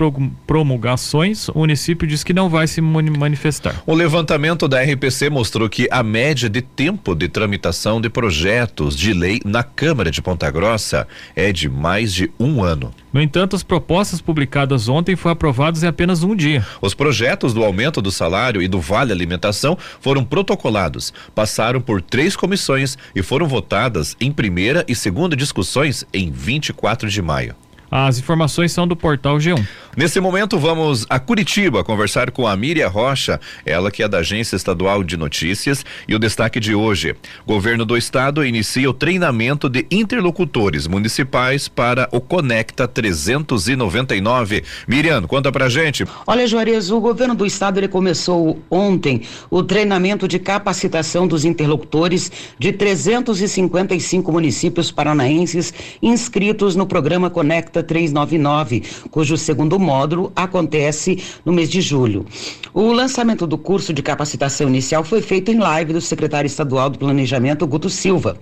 promulgações, 0.46 1.50
o 1.50 1.58
município 1.58 2.08
diz 2.08 2.24
que 2.24 2.34
não 2.34 2.48
vai 2.48 2.68
se 2.68 2.80
manifestar. 2.80 3.82
O 3.88 3.96
levantamento 3.96 4.68
da 4.68 4.80
RPC 4.80 5.28
mostrou 5.28 5.68
que 5.68 5.88
a 5.90 6.04
média 6.04 6.48
de 6.48 6.62
tempo 6.62 7.16
de 7.16 7.28
tramitação 7.28 8.00
de 8.00 8.12
projetos 8.12 8.96
de 8.96 9.12
lei 9.12 9.42
na 9.44 9.64
Câmara 9.64 10.12
de 10.12 10.22
Ponta 10.22 10.52
Grossa 10.52 11.08
é 11.36 11.52
de 11.52 11.68
mais 11.68 12.14
de 12.14 12.32
um 12.40 12.64
ano. 12.64 12.94
No 13.12 13.20
entanto, 13.20 13.56
as 13.56 13.64
propostas 13.64 14.22
publicadas 14.22 14.88
ontem 14.88 15.16
foram 15.16 15.34
aprovadas 15.34 15.82
em 15.82 15.88
apenas 15.88 16.22
um 16.22 16.36
dia. 16.36 16.64
Os 16.80 16.94
projetos 16.94 17.56
do 17.56 17.64
aumento 17.64 18.04
do 18.04 18.12
salário 18.12 18.62
e 18.62 18.68
do 18.68 18.80
vale 18.80 19.12
alimentação 19.12 19.76
foram 20.00 20.24
protocolados, 20.24 21.12
passaram 21.34 21.82
por 21.82 22.04
três 22.04 22.36
comissões 22.36 23.00
e 23.16 23.24
foram 23.24 23.48
votadas 23.48 24.16
em 24.22 24.32
primeira 24.32 24.86
e 24.88 24.94
segunda 24.94 25.36
discussões 25.36 26.06
em 26.14 26.30
24 26.30 27.10
de 27.10 27.20
maio. 27.20 27.56
As 27.92 28.18
informações 28.18 28.72
são 28.72 28.88
do 28.88 28.96
portal 28.96 29.36
G1. 29.36 29.68
Nesse 29.98 30.22
momento, 30.22 30.58
vamos 30.58 31.06
a 31.10 31.20
Curitiba 31.20 31.84
conversar 31.84 32.32
com 32.32 32.48
a 32.48 32.56
Miriam 32.56 32.88
Rocha, 32.88 33.38
ela 33.66 33.92
que 33.92 34.02
é 34.02 34.08
da 34.08 34.20
Agência 34.20 34.56
Estadual 34.56 35.04
de 35.04 35.18
Notícias. 35.18 35.86
E 36.08 36.16
o 36.16 36.20
destaque 36.20 36.62
de 36.62 36.74
hoje: 36.74 37.14
governo 37.46 37.84
do 37.84 37.98
estado 37.98 38.46
inicia 38.46 38.90
o 38.90 38.94
treinamento 38.94 39.68
de 39.68 39.86
interlocutores 39.92 40.88
municipais 40.88 41.68
para 41.68 42.08
o 42.14 42.22
Conecta 42.22 42.88
399. 42.88 44.64
Miriam, 44.88 45.24
conta 45.24 45.52
pra 45.52 45.68
gente. 45.68 46.06
Olha, 46.26 46.48
Juarez, 46.48 46.90
o 46.90 47.02
governo 47.02 47.36
do 47.36 47.46
estado 47.46 47.78
ele 47.78 47.90
começou 47.90 48.64
ontem 48.72 49.24
o 49.50 49.62
treinamento 49.62 50.30
de 50.30 50.40
capacitação 50.40 51.28
dos 51.28 51.44
interlocutores 51.44 52.32
de 52.58 52.72
355 52.72 54.32
municípios 54.32 54.90
paranaenses 54.90 55.74
inscritos 56.02 56.78
no 56.78 56.88
programa 56.88 57.30
Conecta 57.30 57.81
399, 57.84 58.84
cujo 59.10 59.38
segundo 59.38 59.80
módulo 59.80 60.32
acontece 60.36 61.22
no 61.46 61.54
mês 61.54 61.70
de 61.70 61.82
julho. 61.82 62.26
O 62.74 62.94
lançamento 62.94 63.46
do 63.46 63.58
curso 63.58 63.94
de 63.94 64.02
capacitação 64.02 64.70
inicial 64.70 65.04
foi 65.04 65.22
feito 65.22 65.52
em 65.52 65.58
live 65.58 65.92
do 65.92 66.00
secretário 66.00 66.48
estadual 66.48 66.90
do 66.90 66.98
Planejamento, 66.98 67.68
Guto 67.68 67.90
Silva. 67.90 68.38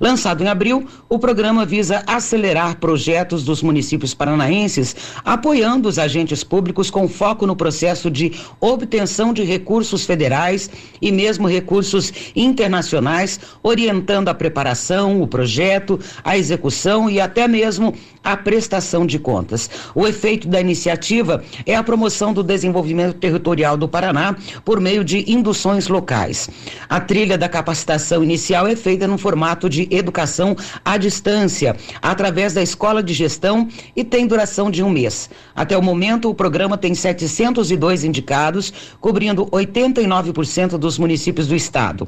Lançado 0.00 0.42
em 0.42 0.48
abril, 0.48 0.86
o 1.08 1.18
programa 1.18 1.66
visa 1.66 2.02
acelerar 2.06 2.78
projetos 2.78 3.44
dos 3.44 3.62
municípios 3.62 4.14
paranaenses, 4.14 4.96
apoiando 5.24 5.88
os 5.88 5.98
agentes 5.98 6.42
públicos 6.42 6.90
com 6.90 7.06
foco 7.06 7.46
no 7.46 7.56
processo 7.56 8.10
de 8.10 8.32
obtenção 8.60 9.32
de 9.32 9.42
recursos 9.42 10.06
federais 10.06 10.70
e 11.00 11.12
mesmo 11.12 11.46
recursos 11.46 12.12
internacionais, 12.34 13.38
orientando 13.62 14.28
a 14.28 14.34
preparação, 14.34 15.20
o 15.20 15.26
projeto, 15.26 15.98
a 16.24 16.38
execução 16.38 17.10
e 17.10 17.20
até 17.20 17.46
mesmo 17.46 17.94
a 18.22 18.36
prestação 18.36 18.75
de 19.06 19.18
contas. 19.18 19.70
O 19.94 20.06
efeito 20.06 20.48
da 20.48 20.60
iniciativa 20.60 21.42
é 21.64 21.74
a 21.74 21.82
promoção 21.82 22.32
do 22.32 22.42
desenvolvimento 22.42 23.14
territorial 23.14 23.76
do 23.76 23.88
Paraná 23.88 24.36
por 24.64 24.80
meio 24.80 25.02
de 25.02 25.30
induções 25.30 25.88
locais. 25.88 26.48
A 26.88 27.00
trilha 27.00 27.38
da 27.38 27.48
capacitação 27.48 28.22
inicial 28.22 28.66
é 28.66 28.76
feita 28.76 29.06
no 29.06 29.16
formato 29.16 29.68
de 29.68 29.88
educação 29.90 30.54
à 30.84 30.96
distância, 30.98 31.74
através 32.02 32.52
da 32.52 32.62
escola 32.62 33.02
de 33.02 33.14
gestão 33.14 33.68
e 33.94 34.04
tem 34.04 34.26
duração 34.26 34.70
de 34.70 34.82
um 34.82 34.90
mês. 34.90 35.30
Até 35.54 35.76
o 35.76 35.82
momento, 35.82 36.28
o 36.28 36.34
programa 36.34 36.76
tem 36.76 36.94
702 36.94 38.04
indicados, 38.04 38.72
cobrindo 39.00 39.46
89% 39.46 40.76
dos 40.76 40.98
municípios 40.98 41.46
do 41.46 41.54
estado. 41.54 42.06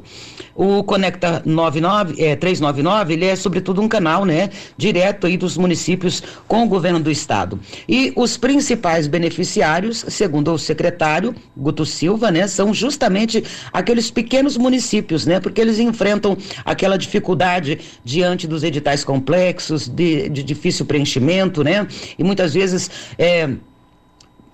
O 0.55 0.83
Conecta 0.83 1.41
99, 1.45 2.21
é, 2.21 2.35
399, 2.35 3.13
ele 3.13 3.25
é 3.25 3.35
sobretudo 3.35 3.81
um 3.81 3.87
canal, 3.87 4.25
né, 4.25 4.49
direto 4.77 5.25
aí 5.25 5.37
dos 5.37 5.57
municípios 5.57 6.21
com 6.47 6.58
o 6.63 6.67
governo 6.67 6.99
do 6.99 7.11
estado. 7.11 7.59
E 7.87 8.11
os 8.15 8.37
principais 8.37 9.07
beneficiários, 9.07 10.05
segundo 10.07 10.53
o 10.53 10.57
secretário 10.57 11.35
Guto 11.55 11.85
Silva, 11.85 12.31
né, 12.31 12.47
são 12.47 12.73
justamente 12.73 13.43
aqueles 13.71 14.11
pequenos 14.11 14.57
municípios, 14.57 15.25
né, 15.25 15.39
porque 15.39 15.61
eles 15.61 15.79
enfrentam 15.79 16.37
aquela 16.65 16.97
dificuldade 16.97 17.79
diante 18.03 18.47
dos 18.47 18.63
editais 18.63 19.03
complexos, 19.03 19.87
de, 19.87 20.29
de 20.29 20.43
difícil 20.43 20.85
preenchimento, 20.85 21.63
né, 21.63 21.87
e 22.17 22.23
muitas 22.23 22.53
vezes 22.53 22.89
é, 23.17 23.49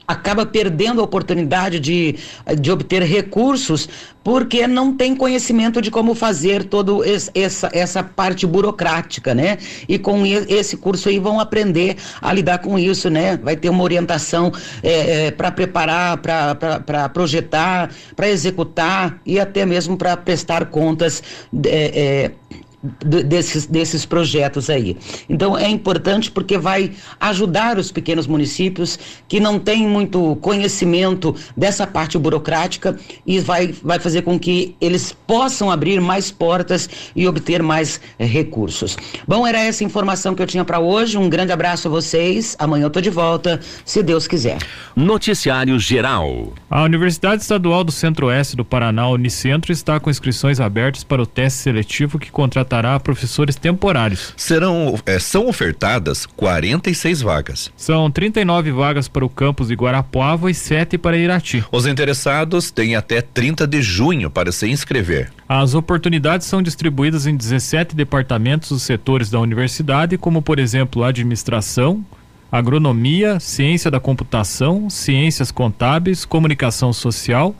acaba 0.07 0.45
perdendo 0.45 1.01
a 1.01 1.03
oportunidade 1.03 1.79
de, 1.79 2.15
de 2.59 2.71
obter 2.71 3.01
recursos 3.03 3.89
porque 4.25 4.65
não 4.65 4.91
tem 4.91 5.15
conhecimento 5.15 5.79
de 5.79 5.91
como 5.91 6.15
fazer 6.15 6.63
toda 6.63 6.93
essa, 7.35 7.69
essa 7.71 8.03
parte 8.03 8.47
burocrática, 8.47 9.35
né? 9.35 9.59
E 9.87 9.99
com 9.99 10.25
esse 10.25 10.77
curso 10.77 11.09
aí 11.09 11.19
vão 11.19 11.39
aprender 11.39 11.95
a 12.19 12.33
lidar 12.33 12.57
com 12.57 12.79
isso, 12.79 13.07
né? 13.07 13.37
Vai 13.37 13.55
ter 13.55 13.69
uma 13.69 13.83
orientação 13.83 14.51
é, 14.81 15.27
é, 15.27 15.31
para 15.31 15.51
preparar, 15.51 16.17
para 16.17 17.09
projetar, 17.09 17.91
para 18.15 18.27
executar 18.27 19.21
e 19.23 19.39
até 19.39 19.63
mesmo 19.63 19.95
para 19.95 20.17
prestar 20.17 20.65
contas 20.71 21.21
é, 21.63 22.31
é 22.49 22.55
desses, 23.03 23.65
desses 23.65 24.05
projetos 24.05 24.69
aí. 24.69 24.97
Então 25.29 25.57
é 25.57 25.67
importante 25.69 26.31
porque 26.31 26.57
vai 26.57 26.91
ajudar 27.19 27.77
os 27.77 27.91
pequenos 27.91 28.27
municípios 28.27 28.99
que 29.27 29.39
não 29.39 29.59
têm 29.59 29.87
muito 29.87 30.35
conhecimento 30.37 31.35
dessa 31.55 31.87
parte 31.87 32.17
burocrática 32.17 32.97
e 33.25 33.39
vai, 33.39 33.73
vai 33.83 33.99
fazer 33.99 34.21
com 34.21 34.39
que 34.39 34.75
eles 34.79 35.11
possam 35.25 35.71
abrir 35.71 35.99
mais 35.99 36.31
portas 36.31 36.89
e 37.15 37.27
obter 37.27 37.61
mais 37.63 37.99
eh, 38.19 38.25
recursos. 38.25 38.97
Bom, 39.27 39.45
era 39.45 39.59
essa 39.59 39.83
informação 39.83 40.35
que 40.35 40.41
eu 40.41 40.47
tinha 40.47 40.65
para 40.65 40.79
hoje. 40.79 41.17
Um 41.17 41.29
grande 41.29 41.51
abraço 41.51 41.87
a 41.87 41.91
vocês. 41.91 42.55
Amanhã 42.59 42.85
eu 42.85 42.89
tô 42.89 43.01
de 43.01 43.09
volta, 43.09 43.59
se 43.83 44.03
Deus 44.03 44.27
quiser. 44.27 44.57
Noticiário 44.95 45.79
Geral. 45.79 46.53
A 46.69 46.83
Universidade 46.83 47.41
Estadual 47.41 47.83
do 47.83 47.91
Centro-Oeste 47.91 48.55
do 48.55 48.65
Paraná, 48.65 49.07
Unicentro, 49.09 49.71
está 49.71 49.99
com 49.99 50.09
inscrições 50.09 50.59
abertas 50.59 51.03
para 51.03 51.21
o 51.21 51.25
teste 51.25 51.59
seletivo 51.59 52.19
que 52.19 52.31
contrata 52.31 52.74
contratará 52.75 52.99
professores 52.99 53.55
temporários. 53.55 54.33
Serão, 54.35 54.99
é, 55.05 55.17
são 55.19 55.47
ofertadas 55.47 56.25
46 56.25 57.21
vagas. 57.21 57.71
São 57.75 58.11
39 58.11 58.71
vagas 58.71 59.07
para 59.07 59.25
o 59.25 59.29
campus 59.29 59.69
de 59.69 59.75
Guarapuava 59.75 60.51
e 60.51 60.53
7 60.53 60.97
para 60.97 61.17
Irati. 61.17 61.63
Os 61.71 61.85
interessados 61.85 62.71
têm 62.71 62.95
até 62.95 63.21
30 63.21 63.65
de 63.65 63.81
junho 63.81 64.29
para 64.29 64.51
se 64.51 64.67
inscrever. 64.67 65.31
As 65.47 65.73
oportunidades 65.73 66.47
são 66.47 66.61
distribuídas 66.61 67.25
em 67.25 67.35
17 67.35 67.95
departamentos 67.95 68.69
dos 68.69 68.83
setores 68.83 69.29
da 69.29 69.39
universidade, 69.39 70.17
como 70.17 70.41
por 70.41 70.59
exemplo 70.59 71.03
administração, 71.03 72.03
agronomia, 72.51 73.39
ciência 73.39 73.89
da 73.89 73.99
computação, 73.99 74.89
ciências 74.89 75.51
contábeis, 75.51 76.25
comunicação 76.25 76.91
social, 76.91 77.55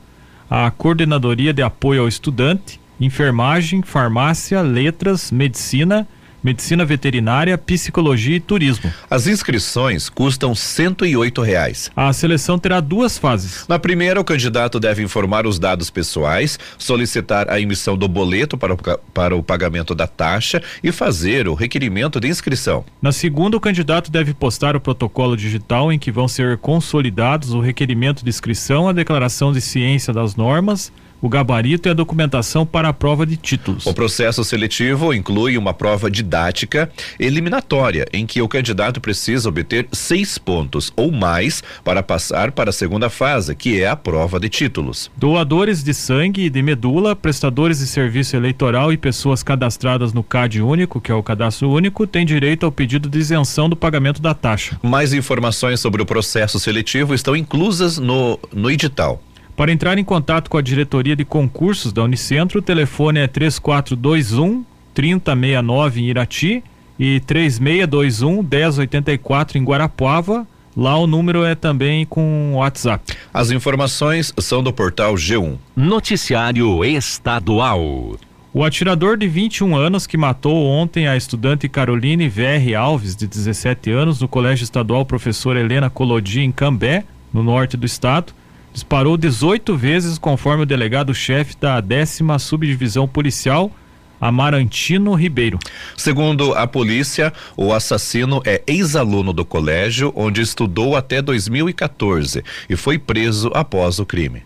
a 0.48 0.70
coordenadoria 0.70 1.52
de 1.52 1.62
apoio 1.62 2.02
ao 2.02 2.08
estudante, 2.08 2.80
enfermagem, 3.00 3.82
farmácia, 3.82 4.60
letras, 4.62 5.30
medicina, 5.30 6.06
medicina 6.42 6.84
veterinária, 6.84 7.58
psicologia 7.58 8.36
e 8.36 8.40
turismo. 8.40 8.92
As 9.10 9.26
inscrições 9.26 10.08
custam 10.08 10.54
cento 10.54 11.04
e 11.04 11.16
oito 11.16 11.42
reais. 11.42 11.90
A 11.96 12.12
seleção 12.12 12.56
terá 12.56 12.78
duas 12.78 13.18
fases. 13.18 13.66
Na 13.68 13.80
primeira, 13.80 14.20
o 14.20 14.24
candidato 14.24 14.78
deve 14.78 15.02
informar 15.02 15.44
os 15.44 15.58
dados 15.58 15.90
pessoais, 15.90 16.56
solicitar 16.78 17.50
a 17.50 17.60
emissão 17.60 17.98
do 17.98 18.06
boleto 18.06 18.56
para 18.56 18.74
o, 18.74 18.76
para 19.12 19.34
o 19.34 19.42
pagamento 19.42 19.92
da 19.92 20.06
taxa 20.06 20.62
e 20.84 20.92
fazer 20.92 21.48
o 21.48 21.54
requerimento 21.54 22.20
de 22.20 22.28
inscrição. 22.28 22.84
Na 23.02 23.10
segunda, 23.10 23.56
o 23.56 23.60
candidato 23.60 24.08
deve 24.08 24.32
postar 24.32 24.76
o 24.76 24.80
protocolo 24.80 25.36
digital 25.36 25.92
em 25.92 25.98
que 25.98 26.12
vão 26.12 26.28
ser 26.28 26.58
consolidados 26.58 27.54
o 27.54 27.60
requerimento 27.60 28.22
de 28.22 28.30
inscrição, 28.30 28.88
a 28.88 28.92
declaração 28.92 29.52
de 29.52 29.60
ciência 29.60 30.12
das 30.12 30.36
normas, 30.36 30.92
o 31.20 31.28
gabarito 31.28 31.88
e 31.88 31.90
a 31.90 31.94
documentação 31.94 32.66
para 32.66 32.88
a 32.88 32.92
prova 32.92 33.26
de 33.26 33.36
títulos. 33.36 33.86
O 33.86 33.94
processo 33.94 34.44
seletivo 34.44 35.12
inclui 35.12 35.56
uma 35.56 35.72
prova 35.72 36.10
didática 36.10 36.90
eliminatória, 37.18 38.06
em 38.12 38.26
que 38.26 38.42
o 38.42 38.48
candidato 38.48 39.00
precisa 39.00 39.48
obter 39.48 39.88
seis 39.92 40.38
pontos 40.38 40.92
ou 40.96 41.10
mais 41.10 41.62
para 41.84 42.02
passar 42.02 42.52
para 42.52 42.70
a 42.70 42.72
segunda 42.72 43.08
fase, 43.08 43.54
que 43.54 43.80
é 43.80 43.88
a 43.88 43.96
prova 43.96 44.38
de 44.38 44.48
títulos. 44.48 45.10
Doadores 45.16 45.82
de 45.82 45.94
sangue 45.94 46.44
e 46.44 46.50
de 46.50 46.62
medula, 46.62 47.16
prestadores 47.16 47.78
de 47.78 47.86
serviço 47.86 48.36
eleitoral 48.36 48.92
e 48.92 48.96
pessoas 48.96 49.42
cadastradas 49.42 50.12
no 50.12 50.22
CAD 50.22 50.60
único, 50.60 51.00
que 51.00 51.10
é 51.10 51.14
o 51.14 51.22
cadastro 51.22 51.70
único, 51.70 52.06
têm 52.06 52.26
direito 52.26 52.66
ao 52.66 52.72
pedido 52.72 53.08
de 53.08 53.18
isenção 53.18 53.68
do 53.68 53.76
pagamento 53.76 54.20
da 54.20 54.34
taxa. 54.34 54.78
Mais 54.82 55.12
informações 55.12 55.80
sobre 55.80 56.02
o 56.02 56.06
processo 56.06 56.58
seletivo 56.58 57.14
estão 57.14 57.36
inclusas 57.36 57.98
no, 57.98 58.38
no 58.52 58.70
edital. 58.70 59.22
Para 59.56 59.72
entrar 59.72 59.96
em 59.96 60.04
contato 60.04 60.50
com 60.50 60.58
a 60.58 60.62
diretoria 60.62 61.16
de 61.16 61.24
concursos 61.24 61.90
da 61.90 62.02
Unicentro, 62.02 62.58
o 62.58 62.62
telefone 62.62 63.20
é 63.20 63.26
3421 63.26 64.62
3069 64.92 66.00
em 66.00 66.04
Irati 66.04 66.64
e 66.98 67.20
3621 67.20 68.42
1084 68.42 69.56
em 69.56 69.64
Guarapuava. 69.64 70.46
Lá 70.76 70.98
o 70.98 71.06
número 71.06 71.42
é 71.42 71.54
também 71.54 72.04
com 72.04 72.52
WhatsApp. 72.56 73.14
As 73.32 73.50
informações 73.50 74.30
são 74.38 74.62
do 74.62 74.74
portal 74.74 75.14
G1. 75.14 75.56
Noticiário 75.74 76.84
Estadual. 76.84 78.18
O 78.52 78.62
atirador 78.62 79.16
de 79.16 79.26
21 79.26 79.74
anos 79.74 80.06
que 80.06 80.18
matou 80.18 80.66
ontem 80.66 81.08
a 81.08 81.16
estudante 81.16 81.66
Caroline 81.66 82.28
VR 82.28 82.74
Alves, 82.78 83.16
de 83.16 83.26
17 83.26 83.90
anos, 83.90 84.20
no 84.20 84.28
Colégio 84.28 84.64
Estadual 84.64 85.06
Professor 85.06 85.56
Helena 85.56 85.88
Colodi, 85.88 86.40
em 86.40 86.52
Cambé, 86.52 87.04
no 87.32 87.42
norte 87.42 87.76
do 87.76 87.86
estado, 87.86 88.34
disparou 88.76 89.16
18 89.16 89.74
vezes, 89.74 90.18
conforme 90.18 90.64
o 90.64 90.66
delegado-chefe 90.66 91.56
da 91.58 91.80
décima 91.80 92.38
subdivisão 92.38 93.08
policial, 93.08 93.72
Amarantino 94.20 95.14
Ribeiro. 95.14 95.58
Segundo 95.96 96.52
a 96.52 96.66
polícia, 96.66 97.32
o 97.56 97.72
assassino 97.72 98.42
é 98.44 98.62
ex-aluno 98.66 99.32
do 99.32 99.46
colégio, 99.46 100.12
onde 100.14 100.42
estudou 100.42 100.94
até 100.94 101.22
2014 101.22 102.44
e 102.68 102.76
foi 102.76 102.98
preso 102.98 103.50
após 103.54 103.98
o 103.98 104.04
crime. 104.04 104.42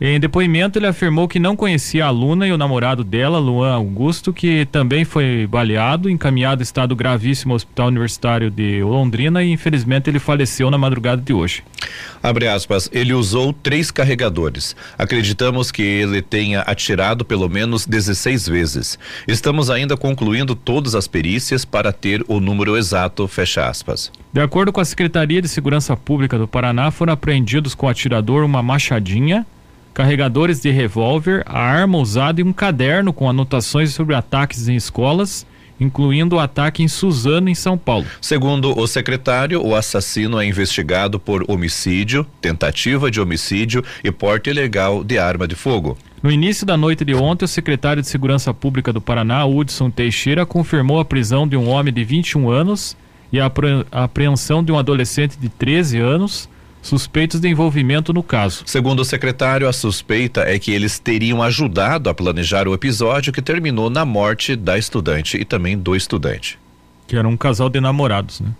Em 0.00 0.18
depoimento, 0.18 0.78
ele 0.78 0.86
afirmou 0.86 1.28
que 1.28 1.38
não 1.38 1.54
conhecia 1.54 2.04
a 2.04 2.08
aluna 2.08 2.46
e 2.48 2.52
o 2.52 2.58
namorado 2.58 3.04
dela, 3.04 3.38
Luan 3.38 3.72
Augusto, 3.72 4.32
que 4.32 4.66
também 4.66 5.04
foi 5.04 5.46
baleado, 5.46 6.10
encaminhado 6.10 6.60
em 6.60 6.64
estado 6.64 6.96
gravíssimo 6.96 7.52
ao 7.52 7.56
Hospital 7.56 7.86
Universitário 7.86 8.50
de 8.50 8.82
Londrina 8.82 9.44
e 9.44 9.52
infelizmente 9.52 10.10
ele 10.10 10.18
faleceu 10.18 10.70
na 10.70 10.78
madrugada 10.78 11.22
de 11.22 11.32
hoje. 11.32 11.62
Abre 12.20 12.48
aspas, 12.48 12.90
ele 12.92 13.12
usou 13.12 13.52
três 13.52 13.90
carregadores. 13.92 14.74
Acreditamos 14.98 15.70
que 15.70 15.82
ele 15.82 16.20
tenha 16.20 16.62
atirado 16.62 17.24
pelo 17.24 17.48
menos 17.48 17.86
16 17.86 18.48
vezes. 18.48 18.98
Estamos 19.28 19.70
ainda 19.70 19.96
concluindo 19.96 20.56
todas 20.56 20.94
as 20.94 21.06
perícias 21.06 21.64
para 21.64 21.92
ter 21.92 22.24
o 22.26 22.40
número 22.40 22.76
exato, 22.76 23.26
fecha 23.28 23.68
aspas. 23.68 24.10
De 24.32 24.40
acordo 24.40 24.72
com 24.72 24.80
a 24.80 24.84
Secretaria 24.84 25.42
de 25.42 25.48
Segurança 25.48 25.96
Pública 25.96 26.38
do 26.38 26.48
Paraná, 26.48 26.90
foram 26.90 27.12
apreendidos 27.12 27.74
com 27.74 27.86
o 27.86 27.88
atirador 27.88 28.44
uma 28.44 28.62
machadinha, 28.62 29.46
carregadores 29.92 30.60
de 30.60 30.70
revólver, 30.70 31.42
a 31.46 31.60
arma 31.60 31.98
usada 31.98 32.40
e 32.40 32.44
um 32.44 32.52
caderno 32.52 33.12
com 33.12 33.28
anotações 33.28 33.92
sobre 33.92 34.14
ataques 34.14 34.68
em 34.68 34.76
escolas, 34.76 35.46
incluindo 35.78 36.36
o 36.36 36.40
ataque 36.40 36.82
em 36.82 36.88
Suzano, 36.88 37.48
em 37.48 37.54
São 37.54 37.76
Paulo. 37.76 38.06
Segundo 38.20 38.78
o 38.78 38.86
secretário, 38.86 39.64
o 39.64 39.74
assassino 39.74 40.40
é 40.40 40.46
investigado 40.46 41.18
por 41.18 41.44
homicídio, 41.50 42.26
tentativa 42.40 43.10
de 43.10 43.20
homicídio 43.20 43.84
e 44.02 44.10
porte 44.10 44.50
ilegal 44.50 45.02
de 45.02 45.18
arma 45.18 45.46
de 45.46 45.54
fogo. 45.54 45.96
No 46.22 46.30
início 46.30 46.64
da 46.64 46.76
noite 46.76 47.04
de 47.04 47.14
ontem, 47.14 47.44
o 47.44 47.48
secretário 47.48 48.00
de 48.00 48.08
Segurança 48.08 48.54
Pública 48.54 48.92
do 48.92 49.00
Paraná, 49.00 49.44
Hudson 49.44 49.90
Teixeira, 49.90 50.46
confirmou 50.46 51.00
a 51.00 51.04
prisão 51.04 51.48
de 51.48 51.56
um 51.56 51.68
homem 51.68 51.92
de 51.92 52.04
21 52.04 52.48
anos 52.48 52.96
e 53.32 53.40
a 53.40 53.50
apreensão 53.90 54.62
de 54.62 54.70
um 54.70 54.78
adolescente 54.78 55.36
de 55.36 55.48
13 55.48 55.98
anos 55.98 56.48
suspeitos 56.82 57.40
de 57.40 57.48
envolvimento 57.48 58.12
no 58.12 58.22
caso. 58.22 58.64
Segundo 58.66 59.00
o 59.00 59.04
secretário, 59.04 59.68
a 59.68 59.72
suspeita 59.72 60.42
é 60.42 60.58
que 60.58 60.72
eles 60.72 60.98
teriam 60.98 61.42
ajudado 61.42 62.10
a 62.10 62.14
planejar 62.14 62.68
o 62.68 62.74
episódio 62.74 63.32
que 63.32 63.40
terminou 63.40 63.88
na 63.88 64.04
morte 64.04 64.56
da 64.56 64.76
estudante 64.76 65.38
e 65.38 65.44
também 65.44 65.78
do 65.78 65.96
estudante. 65.96 66.58
Que 67.06 67.16
era 67.16 67.26
um 67.26 67.36
casal 67.36 67.70
de 67.70 67.80
namorados, 67.80 68.40
né? 68.40 68.50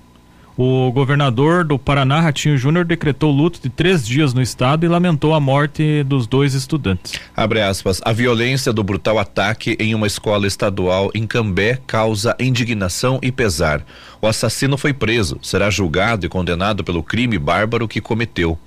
O 0.56 0.92
governador 0.92 1.64
do 1.64 1.78
Paraná, 1.78 2.21
Ratinho 2.21 2.59
Júnior, 2.59 2.85
decretou 2.85 3.30
luto 3.30 3.59
de 3.62 3.71
três 3.71 4.06
dias 4.06 4.35
no 4.35 4.42
estado 4.42 4.85
e 4.85 4.88
lamentou 4.88 5.32
a 5.32 5.40
morte 5.40 6.02
dos 6.04 6.26
dois 6.26 6.52
estudantes. 6.52 7.14
Abre 7.35 7.62
aspas. 7.62 8.02
A 8.04 8.12
violência 8.12 8.71
do 8.71 8.85
brutal 8.85 9.18
ataque 9.18 9.76
em 9.80 9.94
uma 9.94 10.06
escola 10.06 10.47
estadual 10.47 11.11
em 11.14 11.26
Cambé 11.26 11.78
causa 11.87 12.37
indignação 12.38 13.18
e 13.23 13.32
pesar. 13.32 13.82
O 14.21 14.26
assassino 14.26 14.76
foi 14.76 14.92
preso, 14.92 15.38
será 15.42 15.71
julgado 15.71 16.26
e 16.26 16.28
condenado 16.28 16.85
pelo 16.85 17.02
crime 17.02 17.38
bárbaro 17.38 17.88
que 17.88 18.00
cometeu. 18.00 18.59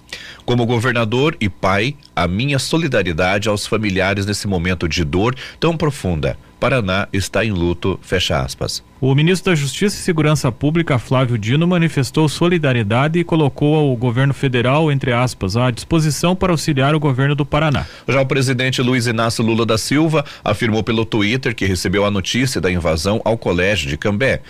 Como 0.44 0.66
governador 0.66 1.38
e 1.40 1.48
pai, 1.50 1.96
a 2.16 2.28
minha 2.28 2.58
solidariedade 2.58 3.48
aos 3.48 3.68
familiares 3.68 4.26
nesse 4.26 4.48
momento 4.48 4.90
de 4.90 5.04
dor 5.04 5.36
tão 5.60 5.78
profunda. 5.78 6.36
Paraná 6.60 7.08
está 7.12 7.44
em 7.44 7.52
luto, 7.52 8.00
fecha 8.02 8.40
aspas. 8.40 8.84
O 9.00 9.14
ministro 9.14 9.52
da 9.52 9.56
Justiça 9.56 9.98
e 9.98 10.00
Segurança 10.00 10.52
Pública, 10.52 10.98
Flávio 10.98 11.38
Dino, 11.38 11.68
manifestou 11.68 12.28
solidariedade 12.28 13.20
e 13.20 13.24
colocou 13.24 13.94
o 13.94 13.96
governo 13.96 14.34
federal, 14.34 14.92
entre 14.92 15.12
aspas, 15.12 15.58
à 15.58 15.70
disposição 15.70 16.36
para 16.36 16.54
auxiliar 16.54 16.96
o 16.96 17.00
governo 17.00 17.36
do 17.36 17.46
Paraná. 17.46 17.86
Já 18.08 18.22
o 18.22 18.26
presidente 18.26 18.82
Luiz 18.82 19.06
Inácio 19.06 19.44
Lula 19.44 19.66
da 19.66 19.78
Silva 19.78 20.26
afirmou 20.44 20.84
pelo 20.84 21.06
Twitter 21.06 21.54
que 21.54 21.66
recebeu 21.66 22.06
a 22.06 22.12
notícia 22.12 22.62
da 22.62 22.72
invasão 22.72 23.22
ao 23.24 23.38
colégio 23.38 23.90
de 23.90 23.98
Cambé. 23.98 24.42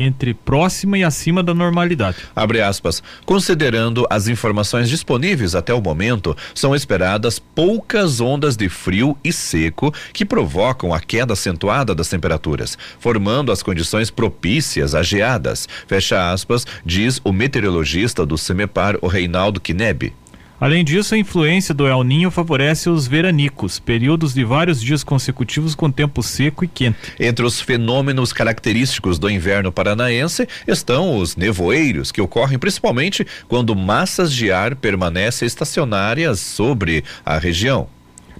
entre 0.00 0.32
próxima 0.32 0.96
e 0.96 1.04
acima 1.04 1.42
da 1.42 1.52
normalidade. 1.52 2.16
Abre 2.34 2.62
aspas. 2.62 3.02
Considerando 3.26 4.06
as 4.08 4.28
informações 4.28 4.88
disponíveis 4.88 5.54
até 5.54 5.74
o 5.74 5.80
momento, 5.80 6.36
são 6.54 6.74
esperadas 6.74 7.38
poucas 7.38 8.20
ondas 8.20 8.56
de 8.56 8.68
frio 8.68 9.16
e 9.22 9.32
seco 9.32 9.92
que 10.12 10.24
provocam 10.24 10.94
a 10.94 11.00
queda 11.00 11.34
acentuada 11.34 11.94
das 11.94 12.08
temperaturas, 12.08 12.78
formando 12.98 13.52
as 13.52 13.62
condições 13.62 14.10
propícias 14.10 14.94
a 14.94 15.02
geadas. 15.02 15.68
Fecha 15.86 16.32
aspas, 16.32 16.66
diz 16.84 17.20
o 17.22 17.32
meteorologista 17.32 18.24
do 18.24 18.38
CEMEPAR, 18.38 18.96
o 19.02 19.06
Reinaldo 19.06 19.60
Kineb. 19.60 20.12
Além 20.60 20.84
disso, 20.84 21.14
a 21.14 21.18
influência 21.18 21.72
do 21.72 21.88
El 21.88 22.04
Ninho 22.04 22.30
favorece 22.30 22.90
os 22.90 23.06
veranicos, 23.06 23.80
períodos 23.80 24.34
de 24.34 24.44
vários 24.44 24.78
dias 24.82 25.02
consecutivos 25.02 25.74
com 25.74 25.90
tempo 25.90 26.22
seco 26.22 26.62
e 26.62 26.68
quente. 26.68 26.98
Entre 27.18 27.46
os 27.46 27.62
fenômenos 27.62 28.30
característicos 28.30 29.18
do 29.18 29.30
inverno 29.30 29.72
paranaense 29.72 30.46
estão 30.68 31.16
os 31.16 31.34
nevoeiros, 31.34 32.12
que 32.12 32.20
ocorrem 32.20 32.58
principalmente 32.58 33.26
quando 33.48 33.74
massas 33.74 34.30
de 34.30 34.52
ar 34.52 34.76
permanecem 34.76 35.46
estacionárias 35.46 36.40
sobre 36.40 37.04
a 37.24 37.38
região. 37.38 37.88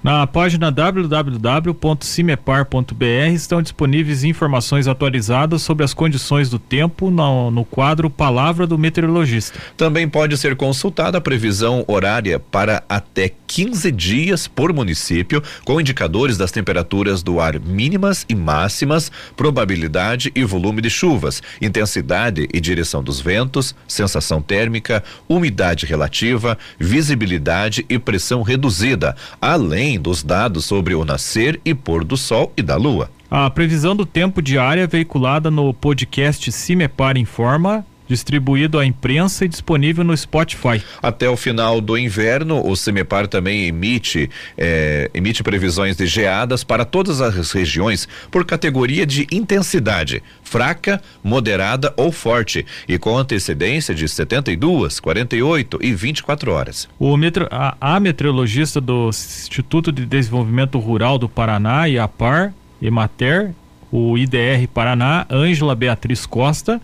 Na 0.02 0.26
página 0.26 0.72
www.cimepar.br 0.72 3.04
estão 3.34 3.60
disponíveis 3.60 4.24
informações 4.24 4.88
atualizadas 4.88 5.60
sobre 5.60 5.84
as 5.84 5.92
condições 5.92 6.48
do 6.48 6.58
tempo 6.58 7.10
no, 7.10 7.50
no, 7.50 7.66
quadro 7.66 8.08
Palavra 8.08 8.66
do 8.66 8.78
Meteorologista. 8.78 9.58
Também 9.76 10.08
pode 10.08 10.38
ser 10.38 10.56
consultada 10.56 11.18
a 11.18 11.20
previsão 11.20 11.84
horária 11.86 12.38
para 12.38 12.82
até 12.88 13.30
15 13.46 13.92
dias 13.92 14.48
por 14.48 14.72
município, 14.72 15.42
com 15.66 15.78
indicadores 15.78 16.38
das 16.38 16.50
temperaturas 16.50 17.22
do 17.22 17.38
ar 17.38 17.60
mínimas 17.60 18.24
e 18.26 18.34
máximas, 18.34 19.12
probabilidade 19.36 20.32
e 20.34 20.44
volume 20.44 20.80
de 20.80 20.88
chuvas, 20.88 21.42
intensidade 21.60 22.48
e 22.54 22.58
direção 22.58 23.02
dos 23.02 23.20
ventos, 23.20 23.74
sensação 23.86 24.40
térmica, 24.40 25.04
umidade 25.28 25.84
relativa, 25.84 26.56
visibilidade 26.78 27.84
e 27.86 27.98
pressão 27.98 28.40
reduzida, 28.40 29.14
além 29.42 29.89
além 29.90 30.00
dos 30.00 30.22
dados 30.22 30.64
sobre 30.66 30.94
o 30.94 31.04
nascer 31.04 31.60
e 31.64 31.74
pôr 31.74 32.04
do 32.04 32.16
sol 32.16 32.52
e 32.56 32.62
da 32.62 32.76
lua. 32.76 33.10
A 33.30 33.50
previsão 33.50 33.94
do 33.96 34.06
tempo 34.06 34.42
diária 34.42 34.86
veiculada 34.86 35.50
no 35.50 35.72
podcast 35.74 36.50
Cimepar 36.52 37.16
Informa 37.16 37.84
distribuído 38.10 38.76
à 38.76 38.84
imprensa 38.84 39.44
e 39.44 39.48
disponível 39.48 40.02
no 40.02 40.16
Spotify. 40.16 40.82
Até 41.00 41.30
o 41.30 41.36
final 41.36 41.80
do 41.80 41.96
inverno, 41.96 42.60
o 42.68 42.74
CEMEPAR 42.74 43.28
também 43.28 43.68
emite, 43.68 44.28
eh, 44.58 45.08
emite 45.14 45.44
previsões 45.44 45.96
de 45.96 46.06
geadas 46.06 46.64
para 46.64 46.84
todas 46.84 47.20
as 47.20 47.52
regiões 47.52 48.08
por 48.28 48.44
categoria 48.44 49.06
de 49.06 49.28
intensidade, 49.30 50.24
fraca, 50.42 51.00
moderada 51.22 51.94
ou 51.96 52.10
forte, 52.10 52.66
e 52.88 52.98
com 52.98 53.16
antecedência 53.16 53.94
de 53.94 54.08
72, 54.08 54.98
48 54.98 55.78
e 55.80 55.94
24 55.94 56.50
horas. 56.50 56.88
O 56.98 57.16
metro, 57.16 57.46
a, 57.48 57.76
a 57.80 58.00
meteorologista 58.00 58.80
do 58.80 59.08
Instituto 59.08 59.92
de 59.92 60.04
Desenvolvimento 60.04 60.80
Rural 60.80 61.16
do 61.16 61.28
Paraná 61.28 61.88
e 61.88 61.96
a 61.96 62.08
PAR, 62.08 62.52
Emater, 62.82 63.52
o 63.92 64.18
IDR 64.18 64.66
Paraná, 64.72 65.26
Ângela 65.30 65.76
Beatriz 65.76 66.26
Costa, 66.26 66.80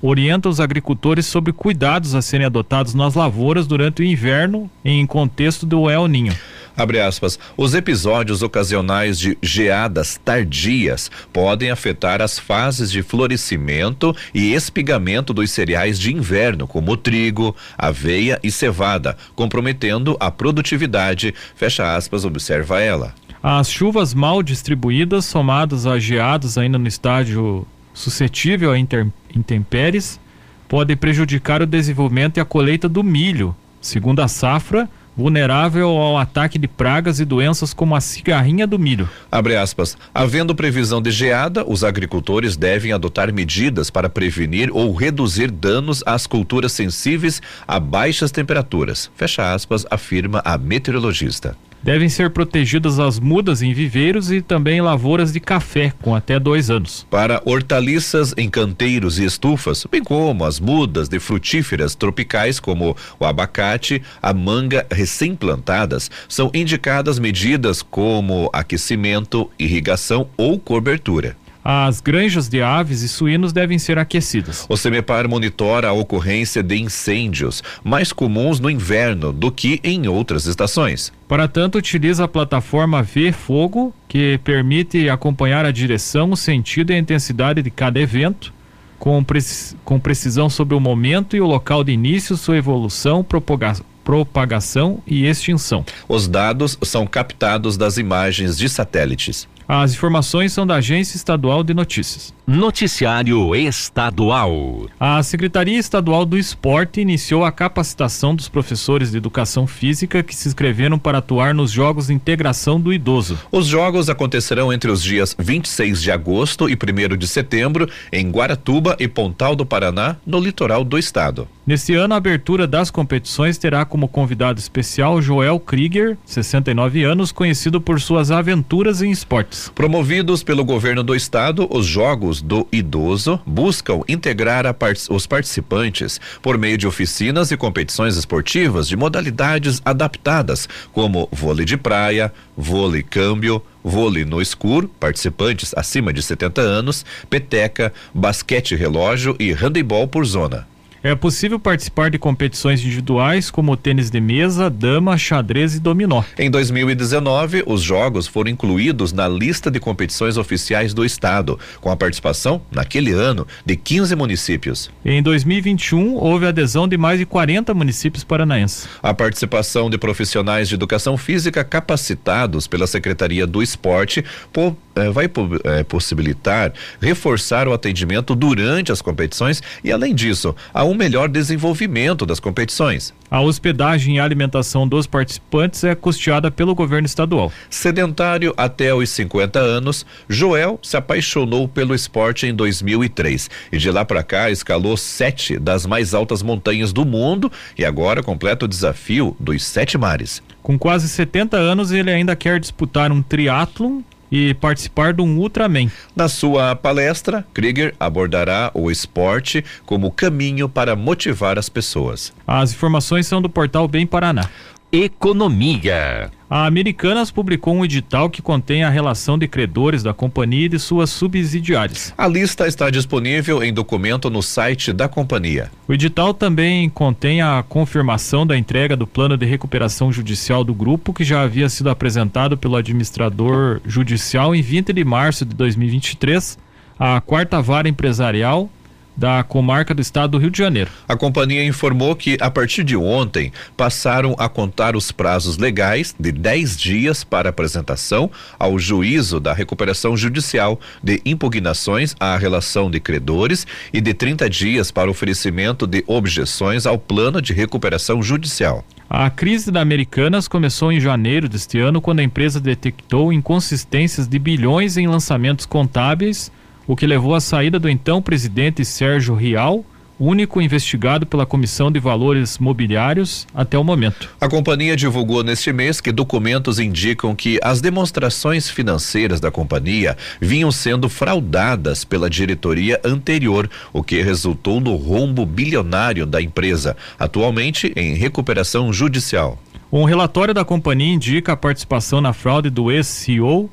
orienta 0.00 0.48
os 0.48 0.60
agricultores 0.60 1.26
sobre 1.26 1.52
cuidados 1.52 2.14
a 2.14 2.22
serem 2.22 2.46
adotados 2.46 2.94
nas 2.94 3.14
lavouras 3.14 3.66
durante 3.66 4.02
o 4.02 4.04
inverno 4.04 4.70
em 4.84 5.06
contexto 5.06 5.66
do 5.66 5.90
El 5.90 6.06
Ninho. 6.08 6.34
Abre 6.78 7.00
aspas. 7.00 7.40
Os 7.56 7.74
episódios 7.74 8.40
ocasionais 8.40 9.18
de 9.18 9.36
geadas 9.42 10.20
tardias 10.24 11.10
podem 11.32 11.72
afetar 11.72 12.22
as 12.22 12.38
fases 12.38 12.92
de 12.92 13.02
florescimento 13.02 14.14
e 14.32 14.54
espigamento 14.54 15.34
dos 15.34 15.50
cereais 15.50 15.98
de 15.98 16.14
inverno, 16.14 16.68
como 16.68 16.96
trigo, 16.96 17.54
aveia 17.76 18.38
e 18.44 18.50
cevada, 18.52 19.16
comprometendo 19.34 20.16
a 20.20 20.30
produtividade. 20.30 21.34
Fecha 21.56 21.96
aspas, 21.96 22.24
observa 22.24 22.80
ela. 22.80 23.12
As 23.42 23.68
chuvas 23.68 24.14
mal 24.14 24.40
distribuídas, 24.40 25.24
somadas 25.24 25.84
a 25.84 25.98
geadas 25.98 26.56
ainda 26.56 26.78
no 26.78 26.86
estágio 26.86 27.66
suscetível 27.98 28.70
a 28.70 28.78
intempéries, 28.78 30.20
podem 30.68 30.96
prejudicar 30.96 31.60
o 31.60 31.66
desenvolvimento 31.66 32.36
e 32.36 32.40
a 32.40 32.44
colheita 32.44 32.88
do 32.88 33.02
milho, 33.02 33.56
segundo 33.80 34.20
a 34.20 34.28
safra, 34.28 34.88
vulnerável 35.16 35.88
ao 35.88 36.16
ataque 36.16 36.60
de 36.60 36.68
pragas 36.68 37.18
e 37.18 37.24
doenças 37.24 37.74
como 37.74 37.96
a 37.96 38.00
cigarrinha 38.00 38.68
do 38.68 38.78
milho. 38.78 39.08
Abre 39.32 39.56
aspas. 39.56 39.98
Havendo 40.14 40.54
previsão 40.54 41.02
de 41.02 41.10
geada, 41.10 41.68
os 41.68 41.82
agricultores 41.82 42.56
devem 42.56 42.92
adotar 42.92 43.32
medidas 43.32 43.90
para 43.90 44.08
prevenir 44.08 44.70
ou 44.72 44.94
reduzir 44.94 45.50
danos 45.50 46.04
às 46.06 46.24
culturas 46.24 46.70
sensíveis 46.70 47.42
a 47.66 47.80
baixas 47.80 48.30
temperaturas. 48.30 49.10
Fecha 49.16 49.52
aspas, 49.52 49.84
afirma 49.90 50.40
a 50.44 50.56
meteorologista. 50.56 51.56
Devem 51.82 52.08
ser 52.08 52.30
protegidas 52.30 52.98
as 52.98 53.20
mudas 53.20 53.62
em 53.62 53.72
viveiros 53.72 54.30
e 54.32 54.42
também 54.42 54.80
lavouras 54.80 55.32
de 55.32 55.40
café 55.40 55.92
com 56.02 56.14
até 56.14 56.38
dois 56.38 56.70
anos. 56.70 57.06
Para 57.10 57.40
hortaliças 57.44 58.34
em 58.36 58.48
canteiros 58.50 59.18
e 59.18 59.24
estufas, 59.24 59.86
bem 59.90 60.02
como 60.02 60.44
as 60.44 60.58
mudas 60.58 61.08
de 61.08 61.18
frutíferas 61.20 61.94
tropicais 61.94 62.58
como 62.58 62.96
o 63.18 63.24
abacate, 63.24 64.02
a 64.20 64.34
manga 64.34 64.86
recém-plantadas, 64.90 66.10
são 66.28 66.50
indicadas 66.52 67.18
medidas 67.18 67.82
como 67.82 68.50
aquecimento, 68.52 69.50
irrigação 69.58 70.28
ou 70.36 70.58
cobertura. 70.58 71.36
As 71.70 72.00
granjas 72.00 72.48
de 72.48 72.62
aves 72.62 73.02
e 73.02 73.08
suínos 73.10 73.52
devem 73.52 73.78
ser 73.78 73.98
aquecidas. 73.98 74.64
O 74.70 74.74
CEMEPAR 74.74 75.28
monitora 75.28 75.88
a 75.88 75.92
ocorrência 75.92 76.62
de 76.62 76.80
incêndios, 76.80 77.62
mais 77.84 78.10
comuns 78.10 78.58
no 78.58 78.70
inverno 78.70 79.34
do 79.34 79.52
que 79.52 79.78
em 79.84 80.08
outras 80.08 80.46
estações. 80.46 81.12
Para 81.28 81.46
tanto, 81.46 81.76
utiliza 81.76 82.24
a 82.24 82.28
plataforma 82.28 83.02
V 83.02 83.32
Fogo, 83.32 83.94
que 84.08 84.40
permite 84.42 85.10
acompanhar 85.10 85.66
a 85.66 85.70
direção, 85.70 86.30
o 86.30 86.36
sentido 86.38 86.90
e 86.90 86.94
a 86.94 86.98
intensidade 86.98 87.60
de 87.60 87.70
cada 87.70 88.00
evento, 88.00 88.50
com, 88.98 89.22
precis 89.22 89.76
com 89.84 90.00
precisão 90.00 90.48
sobre 90.48 90.74
o 90.74 90.80
momento 90.80 91.36
e 91.36 91.40
o 91.42 91.46
local 91.46 91.84
de 91.84 91.92
início, 91.92 92.34
sua 92.38 92.56
evolução, 92.56 93.22
propagação 93.22 93.84
propagação 94.08 95.02
e 95.06 95.26
extinção. 95.26 95.84
Os 96.08 96.26
dados 96.26 96.78
são 96.80 97.06
captados 97.06 97.76
das 97.76 97.98
imagens 97.98 98.56
de 98.56 98.66
satélites. 98.66 99.46
As 99.68 99.92
informações 99.92 100.50
são 100.54 100.66
da 100.66 100.76
Agência 100.76 101.14
Estadual 101.14 101.62
de 101.62 101.74
Notícias. 101.74 102.32
Noticiário 102.46 103.54
Estadual. 103.54 104.86
A 104.98 105.22
Secretaria 105.22 105.78
Estadual 105.78 106.24
do 106.24 106.38
Esporte 106.38 107.02
iniciou 107.02 107.44
a 107.44 107.52
capacitação 107.52 108.34
dos 108.34 108.48
professores 108.48 109.10
de 109.10 109.18
educação 109.18 109.66
física 109.66 110.22
que 110.22 110.34
se 110.34 110.48
inscreveram 110.48 110.98
para 110.98 111.18
atuar 111.18 111.52
nos 111.52 111.70
Jogos 111.70 112.06
de 112.06 112.14
Integração 112.14 112.80
do 112.80 112.90
Idoso. 112.90 113.38
Os 113.52 113.66
jogos 113.66 114.08
acontecerão 114.08 114.72
entre 114.72 114.90
os 114.90 115.02
dias 115.02 115.36
26 115.38 116.00
de 116.00 116.10
agosto 116.10 116.70
e 116.70 116.72
1 116.72 117.18
de 117.18 117.28
setembro 117.28 117.86
em 118.10 118.30
Guaratuba 118.30 118.96
e 118.98 119.06
Pontal 119.06 119.54
do 119.54 119.66
Paraná, 119.66 120.16
no 120.24 120.40
litoral 120.40 120.82
do 120.82 120.96
estado. 120.96 121.46
Neste 121.66 121.94
ano, 121.94 122.14
a 122.14 122.16
abertura 122.16 122.66
das 122.66 122.90
competições 122.90 123.58
terá 123.58 123.84
como 123.84 123.97
convidado 124.06 124.60
especial 124.60 125.20
Joel 125.22 125.58
Krieger, 125.58 126.16
69 126.24 127.02
anos, 127.02 127.32
conhecido 127.32 127.80
por 127.80 128.00
suas 128.00 128.30
aventuras 128.30 129.00
em 129.00 129.10
esportes. 129.10 129.72
Promovidos 129.74 130.42
pelo 130.42 130.64
governo 130.64 131.02
do 131.02 131.14
estado, 131.14 131.66
os 131.70 131.86
Jogos 131.86 132.42
do 132.42 132.68
Idoso 132.70 133.40
buscam 133.46 134.02
integrar 134.06 134.72
part 134.74 134.98
os 135.10 135.26
participantes 135.26 136.20
por 136.42 136.58
meio 136.58 136.76
de 136.76 136.86
oficinas 136.86 137.50
e 137.50 137.56
competições 137.56 138.16
esportivas 138.16 138.86
de 138.86 138.96
modalidades 138.96 139.80
adaptadas, 139.84 140.68
como 140.92 141.28
vôlei 141.32 141.64
de 141.64 141.76
praia, 141.76 142.32
vôlei 142.56 143.02
câmbio, 143.02 143.62
vôlei 143.82 144.24
no 144.24 144.42
escuro, 144.42 144.88
participantes 145.00 145.72
acima 145.76 146.12
de 146.12 146.22
70 146.22 146.60
anos, 146.60 147.04
peteca, 147.30 147.92
basquete 148.12 148.74
relógio 148.74 149.34
e 149.38 149.52
handebol 149.52 150.06
por 150.06 150.24
zona. 150.26 150.66
É 151.00 151.14
possível 151.14 151.60
participar 151.60 152.10
de 152.10 152.18
competições 152.18 152.80
individuais 152.80 153.50
como 153.50 153.76
tênis 153.76 154.10
de 154.10 154.20
mesa, 154.20 154.68
dama, 154.68 155.16
xadrez 155.16 155.76
e 155.76 155.80
dominó. 155.80 156.24
Em 156.36 156.50
2019, 156.50 157.62
os 157.66 157.82
jogos 157.82 158.26
foram 158.26 158.50
incluídos 158.50 159.12
na 159.12 159.28
lista 159.28 159.70
de 159.70 159.78
competições 159.78 160.36
oficiais 160.36 160.92
do 160.92 161.04
estado, 161.04 161.58
com 161.80 161.90
a 161.90 161.96
participação, 161.96 162.60
naquele 162.72 163.12
ano, 163.12 163.46
de 163.64 163.76
15 163.76 164.16
municípios. 164.16 164.90
Em 165.04 165.22
2021, 165.22 166.14
houve 166.14 166.46
adesão 166.46 166.88
de 166.88 166.98
mais 166.98 167.20
de 167.20 167.26
40 167.26 167.72
municípios 167.74 168.24
paranaenses. 168.24 168.88
A 169.00 169.14
participação 169.14 169.88
de 169.88 169.98
profissionais 169.98 170.68
de 170.68 170.74
educação 170.74 171.16
física 171.16 171.62
capacitados 171.62 172.66
pela 172.66 172.88
Secretaria 172.88 173.46
do 173.46 173.62
Esporte 173.62 174.24
por, 174.52 174.76
vai 175.12 175.26
eh, 175.64 175.82
possibilitar 175.84 176.72
reforçar 177.00 177.68
o 177.68 177.72
atendimento 177.72 178.34
durante 178.34 178.92
as 178.92 179.00
competições 179.00 179.62
e, 179.82 179.92
além 179.92 180.14
disso, 180.14 180.54
a 180.72 180.84
um 180.84 180.94
melhor 180.94 181.28
desenvolvimento 181.28 182.26
das 182.26 182.40
competições. 182.40 183.14
A 183.30 183.40
hospedagem 183.40 184.16
e 184.16 184.20
alimentação 184.20 184.88
dos 184.88 185.06
participantes 185.06 185.84
é 185.84 185.94
custeada 185.94 186.50
pelo 186.50 186.74
governo 186.74 187.04
estadual. 187.04 187.52
Sedentário 187.68 188.54
até 188.56 188.94
os 188.94 189.10
50 189.10 189.58
anos, 189.58 190.06
Joel 190.28 190.78
se 190.82 190.96
apaixonou 190.96 191.68
pelo 191.68 191.94
esporte 191.94 192.46
em 192.46 192.54
2003 192.54 193.50
e 193.70 193.76
de 193.76 193.90
lá 193.90 194.04
para 194.04 194.22
cá 194.22 194.50
escalou 194.50 194.96
sete 194.96 195.58
das 195.58 195.84
mais 195.84 196.14
altas 196.14 196.42
montanhas 196.42 196.90
do 196.90 197.04
mundo 197.04 197.52
e 197.76 197.84
agora 197.84 198.22
completa 198.22 198.64
o 198.64 198.68
desafio 198.68 199.36
dos 199.38 199.62
sete 199.62 199.98
mares. 199.98 200.42
Com 200.62 200.78
quase 200.78 201.08
70 201.08 201.56
anos, 201.56 201.92
ele 201.92 202.10
ainda 202.10 202.34
quer 202.34 202.58
disputar 202.60 203.12
um 203.12 203.22
triatlon 203.22 204.00
e 204.30 204.54
participar 204.54 205.12
de 205.12 205.22
um 205.22 205.38
Ultraman. 205.38 205.90
Na 206.14 206.28
sua 206.28 206.76
palestra, 206.76 207.46
Krieger 207.52 207.94
abordará 207.98 208.70
o 208.74 208.90
esporte 208.90 209.64
como 209.84 210.10
caminho 210.10 210.68
para 210.68 210.94
motivar 210.96 211.58
as 211.58 211.68
pessoas. 211.68 212.32
As 212.46 212.72
informações 212.72 213.26
são 213.26 213.40
do 213.40 213.48
portal 213.48 213.86
Bem 213.88 214.06
Paraná. 214.06 214.48
Economia. 214.90 216.30
A 216.48 216.64
Americanas 216.64 217.30
publicou 217.30 217.74
um 217.74 217.84
edital 217.84 218.30
que 218.30 218.40
contém 218.40 218.84
a 218.84 218.88
relação 218.88 219.36
de 219.36 219.46
credores 219.46 220.02
da 220.02 220.14
companhia 220.14 220.64
e 220.64 220.68
de 220.70 220.78
suas 220.78 221.10
subsidiárias. 221.10 222.14
A 222.16 222.26
lista 222.26 222.66
está 222.66 222.88
disponível 222.88 223.62
em 223.62 223.70
documento 223.70 224.30
no 224.30 224.42
site 224.42 224.90
da 224.94 225.06
companhia. 225.06 225.70
O 225.86 225.92
edital 225.92 226.32
também 226.32 226.88
contém 226.88 227.42
a 227.42 227.62
confirmação 227.68 228.46
da 228.46 228.56
entrega 228.56 228.96
do 228.96 229.06
plano 229.06 229.36
de 229.36 229.44
recuperação 229.44 230.10
judicial 230.10 230.64
do 230.64 230.72
grupo, 230.72 231.12
que 231.12 231.22
já 231.22 231.42
havia 231.42 231.68
sido 231.68 231.90
apresentado 231.90 232.56
pelo 232.56 232.76
administrador 232.76 233.82
judicial 233.84 234.54
em 234.54 234.62
20 234.62 234.94
de 234.94 235.04
março 235.04 235.44
de 235.44 235.54
2023 235.54 236.56
à 236.98 237.20
quarta 237.20 237.60
vara 237.60 237.88
empresarial 237.88 238.70
da 239.18 239.42
comarca 239.42 239.92
do 239.92 240.00
estado 240.00 240.30
do 240.30 240.38
Rio 240.38 240.50
de 240.50 240.58
Janeiro. 240.58 240.90
A 241.08 241.16
companhia 241.16 241.64
informou 241.64 242.14
que, 242.14 242.38
a 242.40 242.48
partir 242.48 242.84
de 242.84 242.96
ontem, 242.96 243.52
passaram 243.76 244.36
a 244.38 244.48
contar 244.48 244.94
os 244.94 245.10
prazos 245.10 245.58
legais 245.58 246.14
de 246.18 246.30
10 246.30 246.76
dias 246.76 247.24
para 247.24 247.50
apresentação 247.50 248.30
ao 248.56 248.78
juízo 248.78 249.40
da 249.40 249.52
recuperação 249.52 250.16
judicial 250.16 250.78
de 251.02 251.20
impugnações 251.26 252.14
à 252.20 252.36
relação 252.36 252.88
de 252.88 253.00
credores 253.00 253.66
e 253.92 254.00
de 254.00 254.14
30 254.14 254.48
dias 254.48 254.92
para 254.92 255.10
oferecimento 255.10 255.84
de 255.84 256.04
objeções 256.06 256.86
ao 256.86 256.96
plano 256.96 257.42
de 257.42 257.52
recuperação 257.52 258.22
judicial. 258.22 258.84
A 259.10 259.28
crise 259.30 259.72
da 259.72 259.80
Americanas 259.80 260.46
começou 260.46 260.92
em 260.92 261.00
janeiro 261.00 261.48
deste 261.48 261.78
ano, 261.80 262.00
quando 262.00 262.20
a 262.20 262.22
empresa 262.22 262.60
detectou 262.60 263.32
inconsistências 263.32 264.28
de 264.28 264.38
bilhões 264.38 264.96
em 264.96 265.08
lançamentos 265.08 265.66
contábeis 265.66 266.52
o 266.88 266.96
que 266.96 267.06
levou 267.06 267.34
à 267.34 267.40
saída 267.40 267.78
do 267.78 267.86
então 267.86 268.22
presidente 268.22 268.82
Sérgio 268.82 269.34
Rial, 269.34 269.84
único 270.18 270.60
investigado 270.60 271.26
pela 271.26 271.44
Comissão 271.44 271.92
de 271.92 272.00
Valores 272.00 272.58
Mobiliários 272.58 273.46
até 273.54 273.78
o 273.78 273.84
momento. 273.84 274.30
A 274.40 274.48
companhia 274.48 274.96
divulgou 274.96 275.44
neste 275.44 275.70
mês 275.70 276.00
que 276.00 276.10
documentos 276.10 276.80
indicam 276.80 277.36
que 277.36 277.60
as 277.62 277.82
demonstrações 277.82 278.70
financeiras 278.70 279.38
da 279.38 279.50
companhia 279.50 280.16
vinham 280.40 280.72
sendo 280.72 281.10
fraudadas 281.10 282.04
pela 282.04 282.30
diretoria 282.30 282.98
anterior, 283.04 283.70
o 283.92 284.02
que 284.02 284.22
resultou 284.22 284.80
no 284.80 284.96
rombo 284.96 285.44
bilionário 285.44 286.24
da 286.24 286.40
empresa, 286.40 286.96
atualmente 287.18 287.92
em 287.94 288.14
recuperação 288.14 288.90
judicial. 288.94 289.58
Um 289.92 290.04
relatório 290.04 290.54
da 290.54 290.64
companhia 290.64 291.14
indica 291.14 291.52
a 291.52 291.56
participação 291.56 292.20
na 292.22 292.32
fraude 292.32 292.70
do 292.70 292.90
ex-CEO 292.90 293.70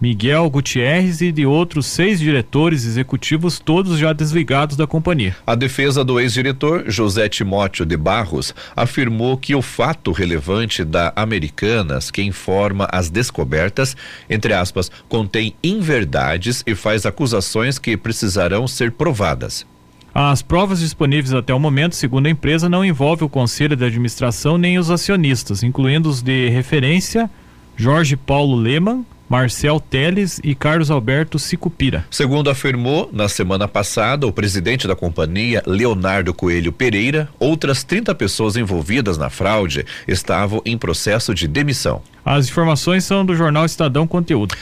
Miguel 0.00 0.48
Gutierrez 0.48 1.20
e 1.20 1.32
de 1.32 1.44
outros 1.44 1.86
seis 1.86 2.20
diretores 2.20 2.84
executivos, 2.84 3.58
todos 3.58 3.98
já 3.98 4.12
desligados 4.12 4.76
da 4.76 4.86
companhia. 4.86 5.36
A 5.44 5.56
defesa 5.56 6.04
do 6.04 6.20
ex-diretor 6.20 6.84
José 6.86 7.28
Timóteo 7.28 7.84
de 7.84 7.96
Barros 7.96 8.54
afirmou 8.76 9.36
que 9.36 9.56
o 9.56 9.62
fato 9.62 10.12
relevante 10.12 10.84
da 10.84 11.12
Americanas, 11.16 12.12
que 12.12 12.22
informa 12.22 12.88
as 12.92 13.10
descobertas, 13.10 13.96
entre 14.30 14.52
aspas, 14.52 14.88
contém 15.08 15.54
inverdades 15.64 16.62
e 16.64 16.76
faz 16.76 17.04
acusações 17.04 17.76
que 17.76 17.96
precisarão 17.96 18.68
ser 18.68 18.92
provadas. 18.92 19.66
As 20.14 20.42
provas 20.42 20.78
disponíveis 20.78 21.34
até 21.34 21.52
o 21.52 21.58
momento, 21.58 21.96
segundo 21.96 22.26
a 22.26 22.30
empresa, 22.30 22.68
não 22.68 22.84
envolvem 22.84 23.26
o 23.26 23.28
conselho 23.28 23.74
de 23.76 23.84
administração 23.84 24.56
nem 24.56 24.78
os 24.78 24.90
acionistas, 24.90 25.64
incluindo 25.64 26.08
os 26.08 26.22
de 26.22 26.48
referência 26.48 27.28
Jorge 27.76 28.16
Paulo 28.16 28.56
Leman, 28.56 29.04
Marcel 29.28 29.78
Teles 29.78 30.40
e 30.42 30.54
Carlos 30.54 30.90
Alberto 30.90 31.38
Sicupira. 31.38 32.04
Segundo 32.10 32.48
afirmou 32.48 33.10
na 33.12 33.28
semana 33.28 33.68
passada 33.68 34.26
o 34.26 34.32
presidente 34.32 34.88
da 34.88 34.96
companhia, 34.96 35.62
Leonardo 35.66 36.32
Coelho 36.32 36.72
Pereira, 36.72 37.28
outras 37.38 37.84
30 37.84 38.14
pessoas 38.14 38.56
envolvidas 38.56 39.18
na 39.18 39.28
fraude 39.28 39.84
estavam 40.06 40.62
em 40.64 40.78
processo 40.78 41.34
de 41.34 41.46
demissão. 41.46 42.02
As 42.24 42.48
informações 42.48 43.04
são 43.04 43.24
do 43.24 43.34
jornal 43.34 43.64
Estadão 43.64 44.06
Conteúdo. 44.06 44.54